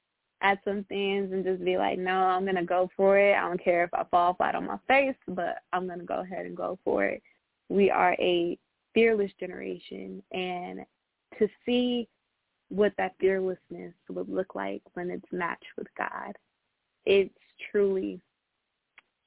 [0.42, 3.34] at some things and just be like, no, I'm gonna go for it.
[3.34, 6.46] I don't care if I fall flat on my face, but I'm gonna go ahead
[6.46, 7.22] and go for it.
[7.68, 8.58] We are a
[8.94, 10.84] fearless generation, and
[11.38, 12.08] to see
[12.68, 16.36] what that fearlessness would look like when it's matched with God,
[17.06, 17.34] it's
[17.70, 18.20] truly,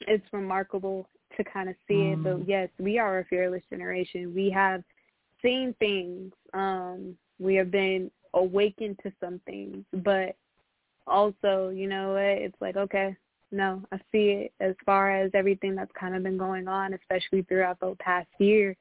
[0.02, 2.24] it's remarkable to kind of see it.
[2.24, 2.48] But Mm.
[2.48, 4.34] yes, we are a fearless generation.
[4.34, 4.84] We have
[5.42, 6.34] seen things.
[6.54, 10.36] Um, we have been awakened to some things, but
[11.08, 13.16] also, you know, what, it's like, okay,
[13.52, 17.42] no, I see it as far as everything that's kind of been going on, especially
[17.44, 18.76] throughout the past year.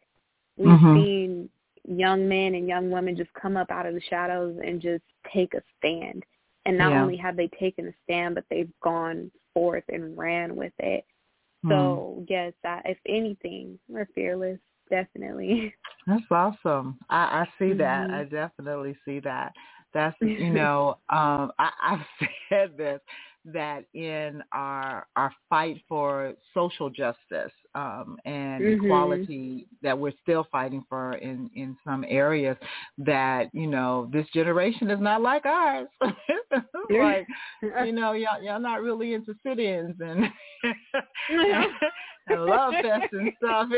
[0.56, 0.94] We've Mhm.
[0.94, 1.50] seen
[1.84, 5.54] young men and young women just come up out of the shadows and just take
[5.54, 6.26] a stand.
[6.68, 7.00] And not Yeah.
[7.00, 11.06] only have they taken a stand, but they've gone forth and ran with it.
[11.64, 11.70] Mm.
[11.70, 14.58] So yes, I, if anything, we're fearless,
[14.90, 15.74] definitely.
[16.06, 16.98] That's awesome.
[17.08, 18.10] I, I see that.
[18.10, 18.14] Mhm.
[18.14, 19.54] I definitely see that.
[19.94, 22.06] That's you know, um, I, I've
[22.50, 23.00] said this
[23.52, 28.84] that in our our fight for social justice um, and Mhm.
[28.84, 32.56] equality that we're still fighting for in in some areas,
[32.98, 35.88] that you know this generation is not like ours.
[36.90, 37.26] like
[37.84, 40.24] you know, y'all y'all not really into sit-ins and
[42.28, 43.68] and love fest and stuff.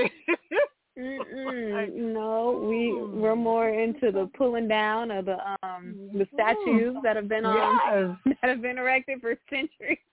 [0.99, 1.95] Mm-mm.
[2.15, 7.29] No, we we're more into the pulling down of the um the statues that have
[7.29, 7.79] been on
[8.25, 8.37] yes.
[8.43, 9.99] that have been erected for centuries.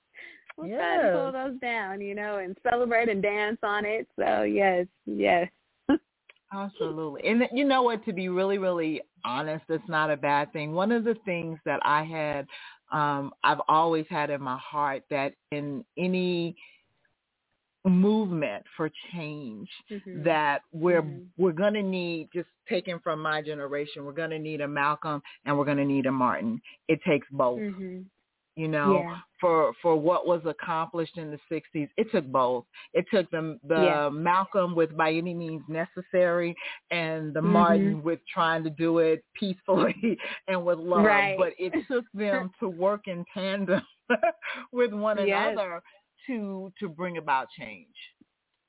[0.57, 4.07] We'll try to pull those down, you know, and celebrate and dance on it.
[4.17, 5.49] So yes, yes.
[6.51, 7.21] Absolutely.
[7.30, 10.73] And you know what, to be really, really honest, it's not a bad thing.
[10.73, 12.47] One of the things that I had,
[12.91, 16.55] um, I've always had in my heart that in any
[17.89, 20.23] movement for change Mhm.
[20.23, 21.27] that we're Mhm.
[21.38, 25.21] we're going to need just taken from my generation we're going to need a Malcolm
[25.45, 28.05] and we're going to need a Martin it takes both Mhm.
[28.55, 29.17] you know Yeah.
[29.39, 33.81] for for what was accomplished in the 60s it took both it took the the
[33.83, 34.09] Yeah.
[34.09, 36.55] malcolm with by any means necessary
[36.89, 37.43] and the Mhm.
[37.59, 40.17] martin with trying to do it peacefully
[40.47, 41.38] and with love Right.
[41.38, 43.81] but it took them to work in tandem
[44.71, 45.51] with one Yes.
[45.51, 45.81] another
[46.28, 47.95] to to bring about change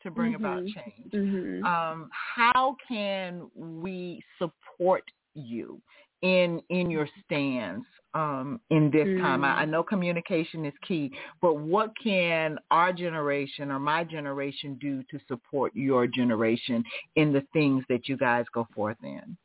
[0.02, 0.74] to bring about Mhm.
[0.74, 1.64] change Mhm.
[1.66, 5.04] um, how can we support
[5.34, 5.80] you
[6.22, 7.84] in in your stance
[8.14, 9.44] um, in this time?
[9.44, 9.70] I, I Mm.
[9.70, 15.74] know communication is key, but what can our generation or my generation do to support
[15.74, 16.84] your generation
[17.16, 19.36] in the things that you guys go forth in?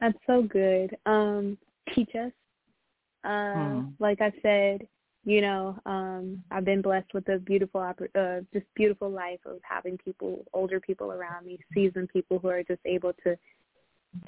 [0.00, 0.96] That's so good.
[1.06, 1.58] Um,
[1.94, 2.32] teach us.
[3.24, 3.80] Uh, Hmm.
[3.98, 4.86] Like I said,
[5.24, 9.98] you know, um, I've been blessed with a beautiful, uh, just beautiful life of having
[9.98, 13.36] people, older people around me, seasoned people who are just able to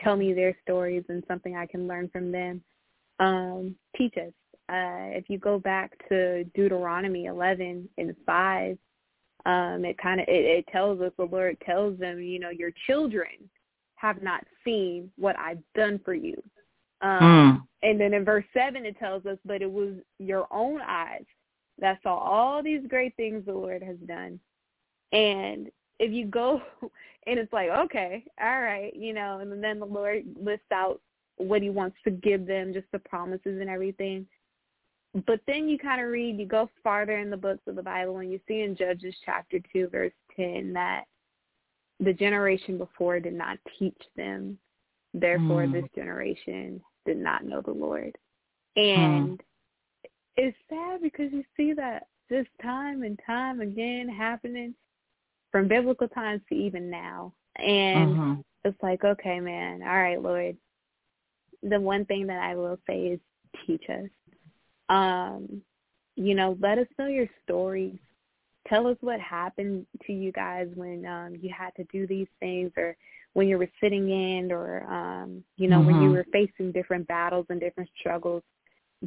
[0.01, 2.63] tell me their stories and something I can learn from them.
[3.19, 4.33] Um, teach us.
[4.69, 8.79] Uh, if you go back to Deuteronomy 11 and 5,
[9.45, 12.71] um, it kind of it, it tells us the Lord tells them, you know, your
[12.87, 13.51] children
[13.97, 16.41] have not seen what I've done for you.
[17.03, 21.25] Um, And then in verse 7 it tells us, but it was your own eyes
[21.79, 24.39] that saw all these great things the Lord has done.
[25.11, 26.63] And if you go
[27.27, 31.01] and it's like, okay, all right, you know, and then the Lord lists out
[31.39, 34.27] what he wants to give them, just the promises and everything.
[35.27, 38.19] But then you kind of read, you go farther in the books of the Bible
[38.19, 41.05] and you see in Judges chapter 2, verse 10, that
[42.01, 44.59] the generation before did not teach them.
[45.15, 45.73] Therefore, Mm.
[45.73, 48.17] this generation did not know the Lord.
[48.77, 49.41] And
[50.37, 54.75] it's sad because you see that this time and time again happening
[55.51, 57.35] from biblical times to even now.
[57.57, 58.45] And Mhm.
[58.65, 60.57] it's like, okay, man, all right, Lord.
[61.63, 63.21] The one thing that I will say is
[63.67, 64.09] teach us.
[64.89, 65.63] Um,
[66.17, 67.99] you know, let us know your stories.
[68.67, 72.73] Tell us what happened to you guys when um you had to do these things
[72.77, 72.97] or
[73.35, 76.13] when you were sitting in or um, you know, when you Mhm.
[76.13, 78.43] were facing different battles and different struggles.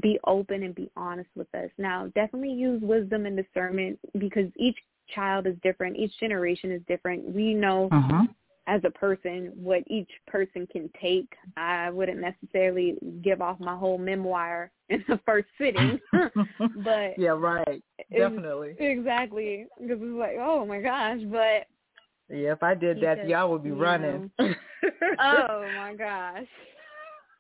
[0.01, 1.69] Be open and be honest with us.
[1.78, 4.78] Now, definitely use wisdom and discernment because each
[5.13, 5.95] child is different.
[5.95, 7.23] Each generation is different.
[7.23, 8.36] We know Mhm.
[8.67, 11.32] as a person what each person can take.
[11.55, 15.99] I wouldn't necessarily give off my whole memoir in the first sitting,
[16.76, 17.84] but yeah, right,
[18.15, 21.67] definitely, exactly, because it's like, oh my gosh, but
[22.30, 24.30] yeah, if I did that, just, y'all would be running.
[24.39, 26.47] oh my gosh.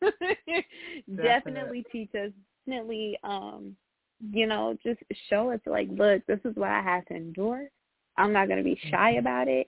[1.17, 2.31] definitely teach us
[2.65, 3.75] definitely um
[4.31, 7.67] you know just show us like look this is what i have to endure
[8.17, 9.19] i'm not going to be shy Mm-hmm.
[9.19, 9.67] about it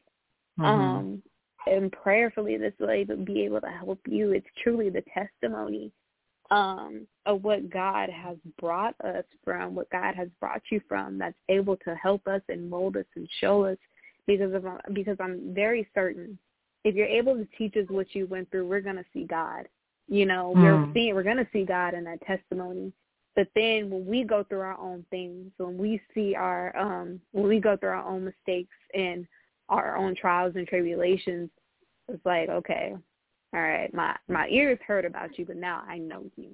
[0.59, 1.21] um
[1.67, 5.91] and prayerfully this will be able to help you it's truly the testimony
[6.49, 11.35] um of what god has brought us from what god has brought you from that's
[11.49, 13.77] able to help us and mold us and show us
[14.27, 16.37] because of because i'm very certain
[16.83, 19.67] if you're able to teach us what you went through we're going to see god
[20.07, 20.93] you know, we're Mm.
[20.93, 22.93] seeing we're gonna see God in that testimony.
[23.35, 27.47] But then when we go through our own things, when we see our um when
[27.47, 29.27] we go through our own mistakes and
[29.69, 31.49] our own trials and tribulations,
[32.07, 32.95] it's like, okay,
[33.53, 36.51] all right, my my ears heard about you, but now I know you.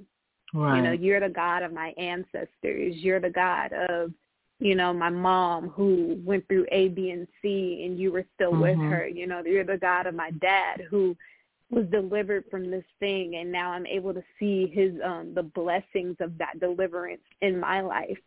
[0.54, 0.78] right.
[0.78, 2.96] You know, you're the God of my ancestors.
[2.98, 4.12] You're the God of,
[4.64, 8.54] you know, my mom who went through A, B, and C, and you were still
[8.54, 8.90] with Mhm.
[8.90, 9.08] her.
[9.10, 11.18] You know, you're the God of my dad who
[11.70, 16.16] was delivered from this thing, and now I'm able to see his um the blessings
[16.22, 18.18] of that deliverance in my life.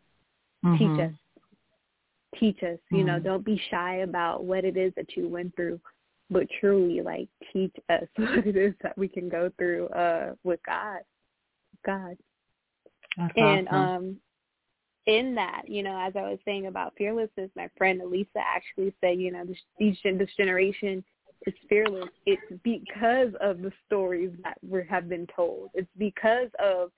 [0.62, 0.76] Mhm.
[0.78, 1.14] Teach us,
[2.38, 2.78] teach us.
[2.90, 3.24] You know, Mhm.
[3.24, 5.80] don't be shy about what it is that you went through,
[6.28, 10.62] but truly, like, teach us what it is that we can go through uh with
[10.66, 11.00] God.
[11.82, 12.18] God
[13.16, 13.78] That's and awesome.
[13.78, 14.20] um
[15.06, 19.18] in that you know as i was saying about fearlessness my friend elisa actually said
[19.18, 21.02] you know this this generation
[21.46, 26.90] is fearless it's because of the stories that were have been told it's because of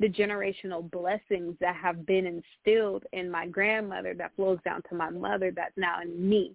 [0.00, 5.08] the generational blessings that have been instilled in my grandmother that flows down to my
[5.08, 6.54] mother that's now in me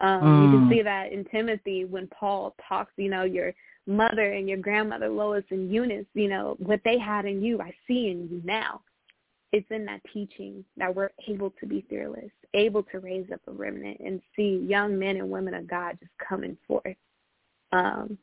[0.00, 0.50] um you Mm.
[0.50, 3.52] can see that in timothy when paul talks you know your
[3.88, 7.72] mother and your grandmother Lois and Eunice, you know, what they had in you, I
[7.88, 8.82] see in you now.
[9.52, 13.52] It's in that teaching that we're able to be fearless, able to raise up a
[13.52, 16.96] remnant and see young men and women of God just coming forth
[17.72, 18.18] um,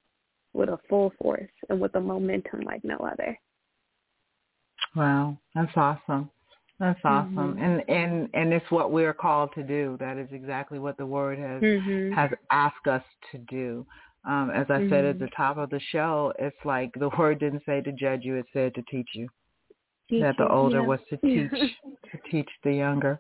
[0.53, 3.37] with a full force and with a momentum like no other.
[4.95, 6.29] Wow, that's awesome.
[6.79, 7.55] That's awesome.
[7.55, 7.61] Mhm.
[7.61, 9.97] And and and it's what we're called to do.
[9.99, 12.13] That is exactly what the word has Mm-hmm.
[12.13, 13.85] has asked us to do.
[14.25, 15.19] Um, as I said at Mhm.
[15.19, 18.45] the top of the show, it's like the word didn't say to judge you; it
[18.53, 19.27] said to teach you.
[20.09, 21.51] That the older was to teach
[22.11, 23.19] to teach the younger.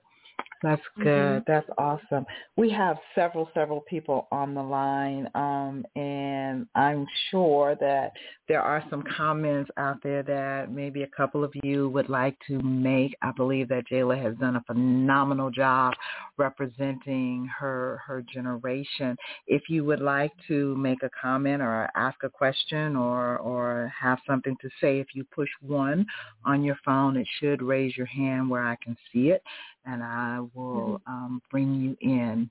[0.63, 1.41] That's good.
[1.41, 1.45] Mhm.
[1.45, 2.25] That's awesome.
[2.55, 8.13] We have several, several people on the line, um, and I'm sure that
[8.47, 12.59] there are some comments out there that maybe a couple of you would like to
[12.61, 13.15] make.
[13.21, 15.93] I believe that Jaalah has done a phenomenal job
[16.37, 19.17] representing her her generation.
[19.47, 24.19] If you would like to make a comment or ask a question or or have
[24.27, 26.05] something to say, if you push one
[26.45, 29.41] on your phone, it should raise your hand where I can see it,
[29.85, 32.49] and I will um, bring you in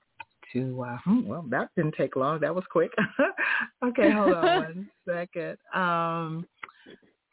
[0.55, 0.83] to.
[0.83, 2.41] Uh, hmm, well, that didn't take long.
[2.41, 2.91] That was quick.
[3.85, 5.59] okay, hold on one second.
[5.75, 6.47] Um,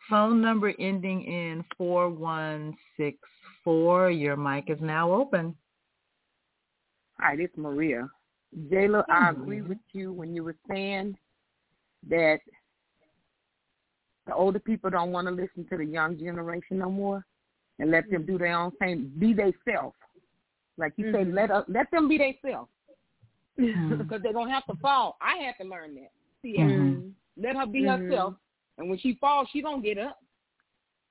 [0.10, 3.18] phone number ending in four one six
[3.64, 4.12] four.
[4.12, 5.56] Your mic is now open.
[7.20, 8.10] Hi, this is Maria.
[8.70, 9.42] Jaalah, I Hmm.
[9.42, 11.16] agree with you when you were saying
[12.10, 12.40] that
[14.26, 17.24] the older people don't want to listen to the young generation no more
[17.80, 19.12] and let them do their own thing.
[19.20, 19.94] Be they self.
[20.78, 21.34] Like you say, Mhm.
[21.34, 22.68] let us, let them be they self
[23.90, 25.18] Because they're gonna have to fall.
[25.22, 26.12] I had to learn that.
[26.42, 27.14] See, Mhm.
[27.38, 28.08] let her be Mhm.
[28.08, 28.36] herself,
[28.78, 30.20] and when she falls, she gonna get up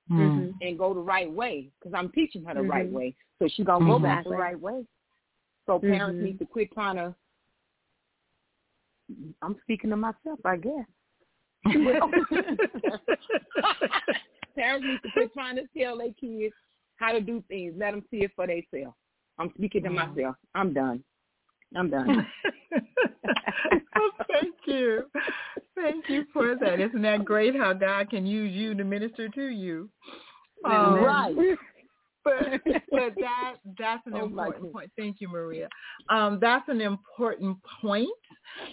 [0.09, 0.55] Mm.
[0.61, 2.93] and go the right way because I'm teaching her the right Mhm.
[2.93, 3.15] way.
[3.39, 4.85] So she gonna go back the right way.
[5.65, 7.15] So parents need to quit trying to.
[9.41, 10.85] I'm speaking to myself, I guess.
[14.55, 16.53] parents need to quit trying to tell their kids
[16.97, 17.75] how to do things.
[17.77, 18.95] Let them see it for themselves.
[19.37, 20.35] I'm speaking to myself.
[20.55, 21.03] I'm done.
[21.75, 22.27] I'm done.
[23.95, 25.03] well, thank you.
[25.75, 26.79] Thank you for that.
[26.79, 29.89] Isn't that great how God can use you to minister to you?
[30.65, 31.35] Um, right.
[32.25, 32.61] But
[32.91, 34.91] but that that's an Oh, important point.
[34.97, 35.67] Thank you, Maria.
[36.09, 38.09] Um, that's an important point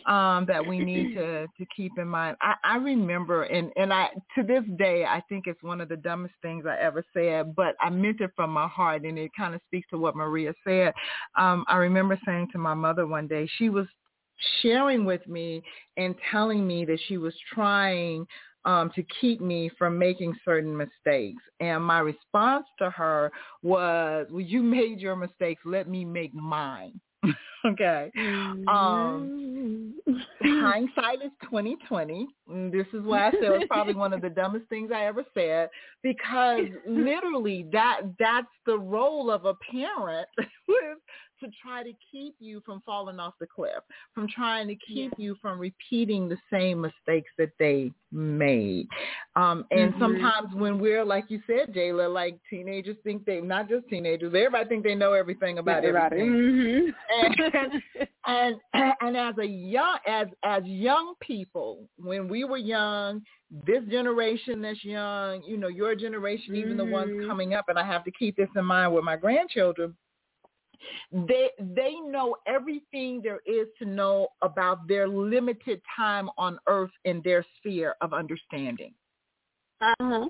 [0.07, 2.37] um, that we need to to keep in mind.
[2.43, 5.97] I, I remember, and and I to this day, I think it's one of the
[5.97, 9.55] dumbest things I ever said, but I meant it from my heart, and it kind
[9.55, 10.93] of speaks to what Maria said.
[11.39, 13.87] Um, I remember saying to my mother one day, she was
[14.63, 15.63] sharing with me
[15.97, 18.27] and telling me that she was trying
[18.69, 21.43] um, to keep me from making certain mistakes.
[21.59, 25.63] And my response to her was, well, you made your mistakes.
[25.65, 27.01] Let me make mine.
[27.67, 28.11] okay.
[28.69, 29.95] Um,
[30.43, 32.29] hindsight is twenty twenty.
[32.47, 35.25] This is why I said it was probably one of the dumbest things I ever
[35.35, 35.71] said
[36.03, 40.29] because literally that that's the role of a parent
[41.41, 43.83] to try to keep you from falling off the cliff,
[44.15, 45.25] from trying to keep yeah.
[45.25, 48.89] you from repeating the same mistakes that they made.
[49.37, 50.03] Um, and mm-hmm.
[50.03, 54.69] sometimes when we're, like you said, Jaalah, like teenagers think they, not just teenagers, everybody
[54.69, 56.95] think they know everything about everything.
[57.13, 58.03] Mm-hmm.
[58.27, 63.23] and, and, and as a young, as, as young people, when we were young,
[63.67, 66.79] this generation that's young, you know, your generation, even mm-hmm.
[66.79, 67.29] the ones mm-hmm.
[67.29, 69.97] coming up, and I have to keep this in mind with my grandchildren,
[71.13, 77.21] they they know everything there is to know about their limited time on earth in
[77.25, 78.93] their sphere of understanding.
[79.81, 80.29] Uh-huh.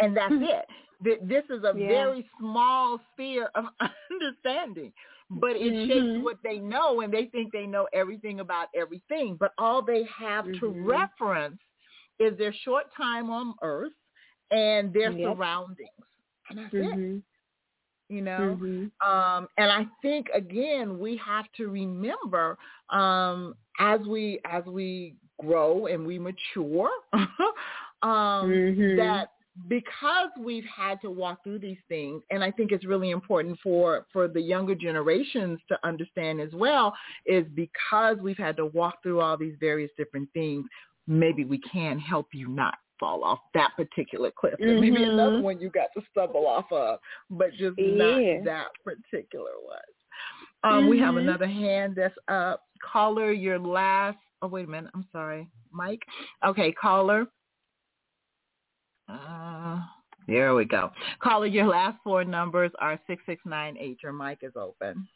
[0.00, 0.66] and that's it.
[1.00, 1.86] This is a yeah.
[1.86, 3.64] very small sphere of
[4.10, 4.92] understanding,
[5.30, 5.88] but it mm-hmm.
[5.88, 9.36] shapes what they know, and they think they know everything about everything.
[9.38, 10.58] But all they have mm-hmm.
[10.58, 11.58] to reference
[12.18, 13.92] is their short time on Earth
[14.50, 15.36] and their yep.
[15.36, 15.88] surroundings,
[16.50, 17.16] and that's mm-hmm.
[17.16, 17.22] it
[18.08, 19.08] you know mm-hmm.
[19.08, 22.56] um and i think again we have to remember
[22.90, 27.22] um as we as we grow and we mature um
[28.02, 28.96] mm-hmm.
[28.96, 29.30] that
[29.68, 34.06] because we've had to walk through these things and i think it's really important for
[34.12, 36.94] for the younger generations to understand as well
[37.26, 40.64] is because we've had to walk through all these various different things
[41.06, 44.54] maybe we can help you not fall off that particular cliff.
[44.60, 44.80] Mm-hmm.
[44.80, 46.98] maybe another one you got to stumble off of,
[47.30, 47.94] but just yeah.
[47.94, 49.78] not that particular one.
[50.64, 50.90] Um, mm-hmm.
[50.90, 52.62] We have another hand that's up.
[52.82, 54.18] Caller, your last.
[54.42, 54.90] Oh wait a minute.
[54.94, 56.02] I'm sorry, Mike.
[56.44, 57.26] Okay, caller.
[59.08, 59.80] Uh,
[60.26, 60.90] there we go.
[61.22, 63.98] Caller, your last four numbers are six six nine eight.
[64.02, 65.08] Your mic is open.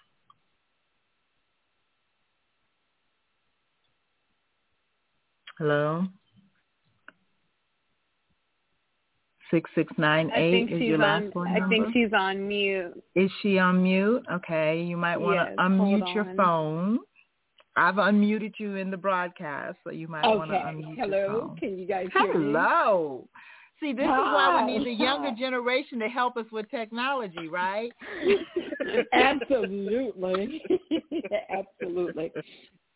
[5.58, 6.06] Hello.
[9.52, 13.00] Six six nine eight is your last on, phone I think she's on mute.
[13.14, 14.24] Is she on mute?
[14.32, 16.98] Okay, you might want yes, to unmute your phone.
[17.76, 20.36] I've unmuted you in the broadcast, so you might okay.
[20.36, 21.16] want to unmute Hello.
[21.16, 21.40] your phone.
[21.40, 22.52] Hello, Can you guys hear me?
[22.52, 23.28] Hello.
[23.80, 24.16] See, this Hi.
[24.16, 27.92] is why we need the younger generation to help us with technology, right?
[29.12, 30.62] Absolutely.
[31.50, 32.32] Absolutely.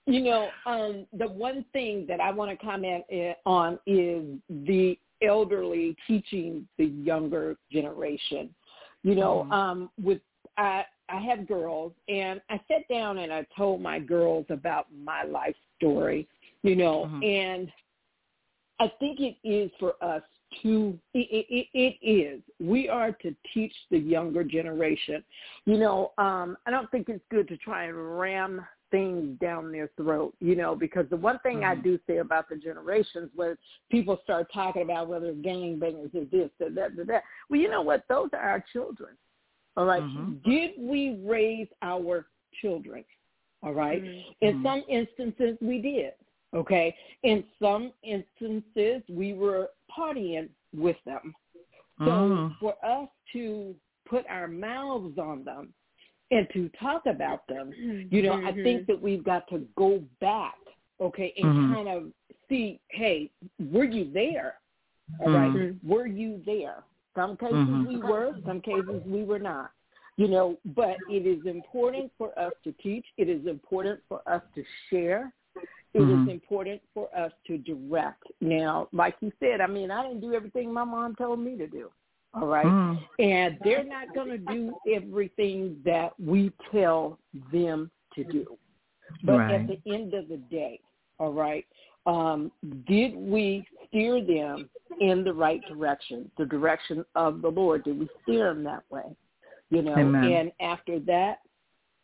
[0.06, 4.96] You know, um, the one thing that I want to comment eh, on is the
[5.22, 8.54] elderly teaching the younger generation.
[9.02, 9.52] You know, mm-hmm.
[9.52, 10.20] um, with
[10.56, 15.22] I I have girls, and I sat down and I told my girls about my
[15.22, 16.28] life story.
[16.62, 17.22] You know, mm-hmm.
[17.22, 17.72] and
[18.80, 20.22] I think it is for us
[20.62, 25.22] to it, it, it is we are to teach the younger generation
[25.64, 29.90] you know um i don't think it's good to try and ram things down their
[29.96, 31.78] throat, you know, because the one thing mm-hmm.
[31.78, 33.58] I do say about the generations where
[33.90, 37.22] people start talking about whether gangbangers is this, or that, or that.
[37.48, 38.04] Well, you know what?
[38.08, 39.10] Those are our children.
[39.76, 40.02] All right?
[40.02, 40.48] mm-hmm.
[40.48, 42.26] Did we raise our
[42.62, 43.04] children?
[43.62, 44.02] All right?
[44.02, 44.46] mm-hmm.
[44.46, 46.12] In some instances, we did.
[46.54, 46.94] Okay?
[47.22, 51.34] In some instances, we were partying with them.
[51.98, 52.52] So mm-hmm.
[52.60, 53.74] for us to
[54.08, 55.72] put our mouths on them
[56.30, 57.72] and to talk about them.
[58.10, 58.46] You know, mm-hmm.
[58.46, 60.56] I think that we've got to go back,
[61.00, 61.74] okay, and mm-hmm.
[61.74, 62.04] kind of
[62.48, 63.30] see, hey,
[63.70, 64.54] were you there?
[65.20, 65.58] All mm-hmm.
[65.58, 66.82] right, were you there?
[67.14, 67.86] Some cases Mm-hmm.
[67.86, 69.70] we were, some cases we were not.
[70.18, 73.04] You know, but it is important for us to teach.
[73.18, 75.30] It is important for us to share.
[75.92, 76.30] It is Mhm.
[76.30, 78.24] important for us to direct.
[78.40, 81.66] Now, like you said, I mean, I didn't do everything my mom told me to
[81.66, 81.90] do.
[82.40, 82.66] All right?
[82.66, 82.98] Mm.
[83.18, 87.18] And they're not going to do everything that we tell
[87.52, 88.56] them to do.
[89.24, 89.60] But Right.
[89.60, 90.80] at the end of the day,
[91.18, 91.64] all right,
[92.04, 92.52] um,
[92.86, 94.68] did we steer them
[95.00, 97.84] in the right direction, the direction of the Lord?
[97.84, 99.16] Did we steer them that way?
[99.70, 100.24] You know, Amen.
[100.32, 101.40] and after that,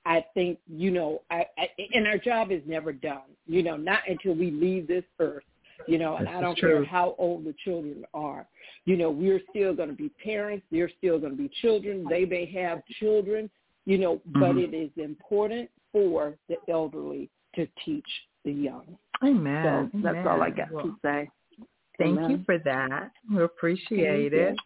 [0.04, 4.00] I think, you know, I, I and our job is never done, you know, not
[4.08, 5.44] until we leave this earth
[5.86, 6.76] you know, and This I don't true.
[6.76, 8.46] care how old the children are.
[8.84, 10.66] You know, we're still going to be parents.
[10.70, 12.04] They're still going to be children.
[12.10, 13.48] They may have children,
[13.86, 14.64] you know, but Mhm.
[14.64, 18.08] it is important for the elderly to teach
[18.44, 18.98] the young.
[19.22, 19.90] Amen.
[19.92, 21.30] So that's all I got Well, to say.
[21.98, 22.30] Thank Amen.
[22.30, 23.12] you for that.
[23.30, 24.38] We appreciate Thank you.
[24.38, 24.58] it.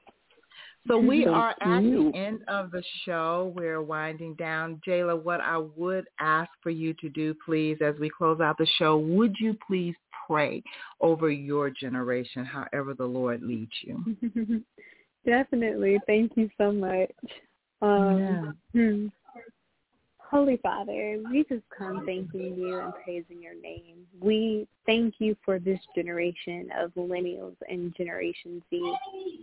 [0.88, 3.52] So we are at the end of the show.
[3.56, 4.80] We're winding down.
[4.86, 8.66] Jaalah, what I would ask for you to do, please, as we close out the
[8.78, 9.96] show, would you please
[10.26, 10.62] pray
[11.00, 14.62] over your generation, however the Lord leads you?
[15.26, 15.98] Definitely.
[16.06, 17.10] Thank you so much.
[17.82, 19.06] Um, hmm.
[20.30, 24.06] Holy Father, we just come thanking you and praising your name.
[24.20, 28.96] We thank you for this generation of millennials and Generation Z.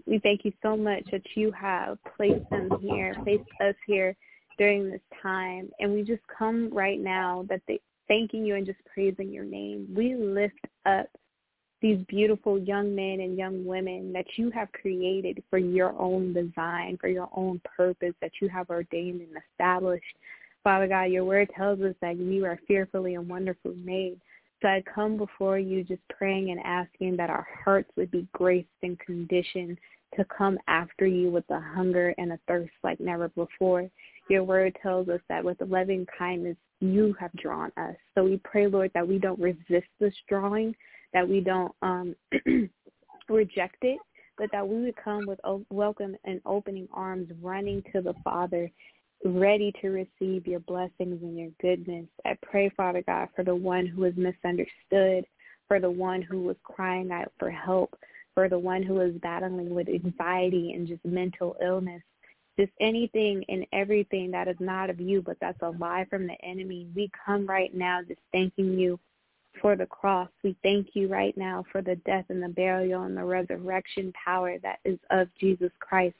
[0.05, 4.13] We thank you so much that you have placed them here, placed us here
[4.57, 5.69] during this time.
[5.79, 9.87] And we just come right now that they thanking you and just praising your name.
[9.95, 11.07] We lift up
[11.81, 16.97] these beautiful young men and young women that you have created for your own design,
[16.99, 20.15] for your own purpose that you have ordained and established.
[20.63, 24.19] Father God, your word tells us that we are fearfully and wonderfully made.
[24.61, 28.69] So I come before you just praying and asking that our hearts would be graced
[28.81, 29.77] and conditioned
[30.15, 33.89] to come after you with a hunger and a thirst like never before.
[34.29, 37.95] Your word tells us that with loving kindness you have drawn us.
[38.15, 40.75] So we pray, Lord, that we don't resist this drawing,
[41.13, 42.15] that we don't um,
[43.29, 43.99] reject it,
[44.37, 48.71] but that we would come with welcome and opening arms, running to the Father
[49.25, 52.05] ready to receive your blessings and your goodness.
[52.25, 55.25] I pray, Father God, for the one who is misunderstood,
[55.67, 57.97] for the one who was crying out for help,
[58.33, 62.01] for the one who is battling with anxiety and just mental illness.
[62.59, 66.37] Just anything and everything that is not of you, but that's a lie from the
[66.43, 66.87] enemy.
[66.95, 68.99] We come right now just thanking you
[69.61, 70.29] for the cross.
[70.43, 74.57] We thank you right now for the death and the burial and the resurrection power
[74.59, 76.15] that is of Jesus Christ.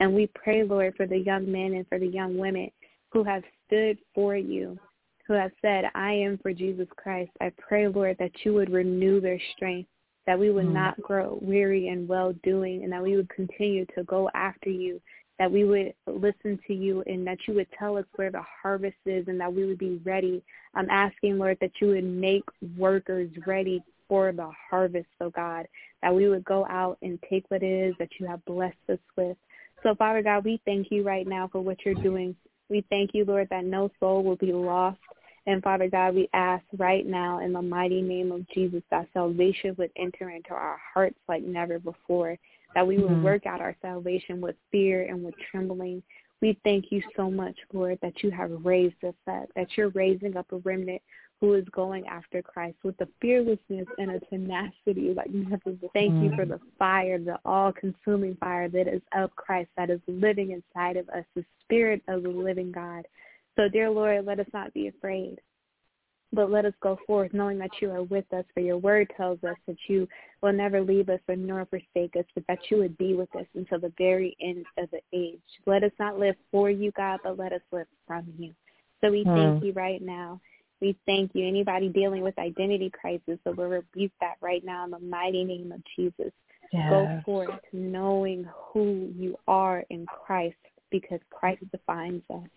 [0.00, 2.70] And we pray, Lord, for the young men and for the young women
[3.12, 4.78] who have stood for you,
[5.26, 7.30] who have said, I am for Jesus Christ.
[7.40, 9.88] I pray, Lord, that you would renew their strength,
[10.26, 10.74] that we would mm.
[10.74, 15.00] not grow weary in well-doing, and that we would continue to go after you,
[15.38, 18.96] that we would listen to you, and that you would tell us where the harvest
[19.04, 20.42] is, and that we would be ready.
[20.74, 22.44] I'm asking, Lord, that you would make
[22.76, 25.66] workers ready for the harvest, oh God,
[26.02, 28.98] that we would go out and take what it is that you have blessed us
[29.16, 29.36] with.
[29.82, 32.34] So, Father God, we thank you right now for what you're doing.
[32.68, 34.98] We thank you, Lord, that no soul will be lost.
[35.46, 39.76] And Father God, we ask right now in the mighty name of Jesus that salvation
[39.78, 42.36] would enter into our hearts like never before,
[42.76, 43.22] that we would mm-hmm.
[43.22, 46.02] work out our salvation with fear and with trembling.
[46.42, 50.36] We thank you so much, Lord, that you have raised us up, that you're raising
[50.36, 51.00] up a remnant
[51.40, 55.90] who is going after Christ with a fearlessness and a tenacity like never before.
[55.94, 60.50] Thank you for the fire, the all-consuming fire that is of Christ, that is living
[60.50, 63.06] inside of us, the spirit of the living God.
[63.56, 65.40] So, dear Lord, let us not be afraid,
[66.32, 69.42] but let us go forth knowing that you are with us, for your word tells
[69.44, 70.08] us that you
[70.42, 73.46] will never leave us or nor forsake us, but that you would be with us
[73.54, 75.40] until the very end of the age.
[75.66, 78.52] Let us not live for you, God, but let us live from you.
[79.00, 79.34] So we mm.
[79.34, 80.40] thank you right now
[80.80, 81.46] we thank you.
[81.46, 85.72] Anybody dealing with identity crisis, so we rebuke that right now in the mighty name
[85.72, 86.32] of Jesus.
[86.72, 86.90] Yes.
[86.90, 90.56] Go forth knowing who you are in Christ
[90.90, 92.48] because Christ defines us.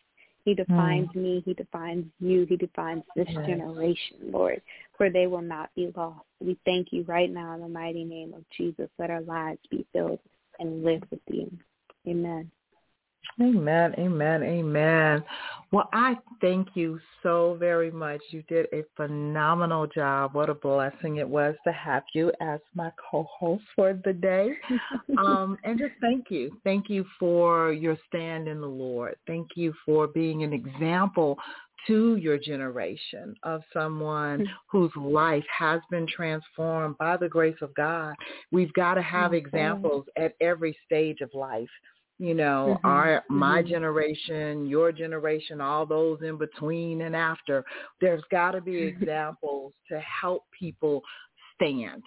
[0.49, 1.21] He defines mm.
[1.21, 1.43] me.
[1.45, 2.43] He defines you.
[2.49, 3.45] He defines this yes.
[3.45, 4.59] generation, Lord,
[4.97, 6.25] for they will not be lost.
[6.39, 8.89] We thank you right now in the mighty name of Jesus.
[8.97, 10.17] Let our lives be filled
[10.57, 11.51] and live with you.
[12.07, 12.49] Amen.
[13.41, 15.23] Amen, amen, amen.
[15.71, 18.21] Well, I thank you so very much.
[18.31, 20.33] You did a phenomenal job.
[20.33, 24.57] What a blessing it was to have you as my co-host for the day.
[25.17, 26.59] um, and just thank you.
[26.63, 29.15] Thank you for your stand in the Lord.
[29.25, 31.37] Thank you for being an example
[31.87, 34.51] to your generation of someone mm-hmm.
[34.67, 38.15] whose life has been transformed by the grace of God.
[38.51, 41.69] We've got to have examples at every stage of life
[42.19, 42.87] you know mm-hmm.
[42.87, 43.69] our my mm-hmm.
[43.69, 47.63] generation your generation all those in between and after
[48.01, 51.01] there's got to be examples to help people
[51.55, 52.03] stand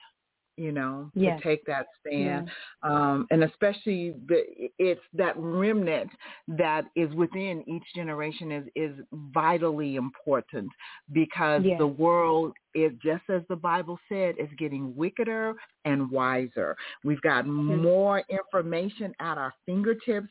[0.62, 1.40] you know, yes.
[1.40, 2.46] to take that stand.
[2.46, 2.54] Yes.
[2.84, 4.42] Um, and especially the,
[4.78, 6.10] it's that remnant
[6.46, 8.92] that is within each generation is, is
[9.34, 10.70] vitally important
[11.12, 11.78] because yes.
[11.78, 15.54] the world is just as the Bible said, is getting wickeder
[15.84, 16.76] and wiser.
[17.04, 20.28] We've got more information at our fingertips,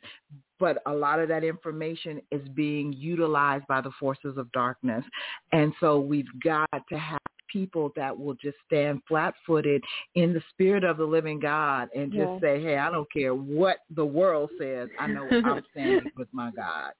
[0.60, 5.04] but a lot of that information is being utilized by the forces of darkness.
[5.52, 7.20] And so we've got to have
[7.52, 9.84] people that will just stand flat-footed
[10.16, 12.42] in the spirit of the living God and just yes.
[12.42, 14.90] say, hey, I don't care what the world says.
[15.00, 16.94] I know I'm standing with my God.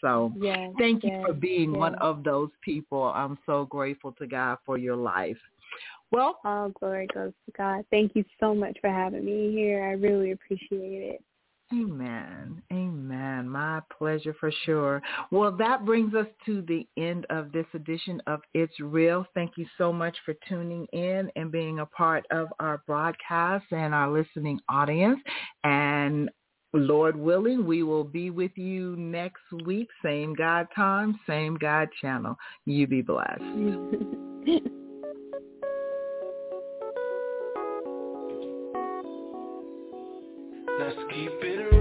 [0.00, 3.04] So yes, thank you yes, for being one of those people.
[3.04, 5.36] I'm so grateful to God for your life.
[6.10, 7.84] Well, all glory goes to God.
[7.90, 9.84] Thank you so much for having me here.
[9.84, 11.22] I really appreciate it.
[11.72, 12.62] Amen.
[12.72, 13.48] Amen.
[13.48, 15.02] My pleasure for sure.
[15.30, 19.26] Well, that brings us to the end of this edition of It's Real.
[19.34, 23.94] Thank you so much for tuning in and being a part of our broadcast and
[23.94, 25.20] our listening audience.
[25.64, 26.30] And
[26.72, 29.88] Lord willing, we will be with you next week.
[30.02, 32.36] Same God time, same God channel.
[32.64, 33.42] You be blessed.
[40.78, 41.77] Let's keep it real.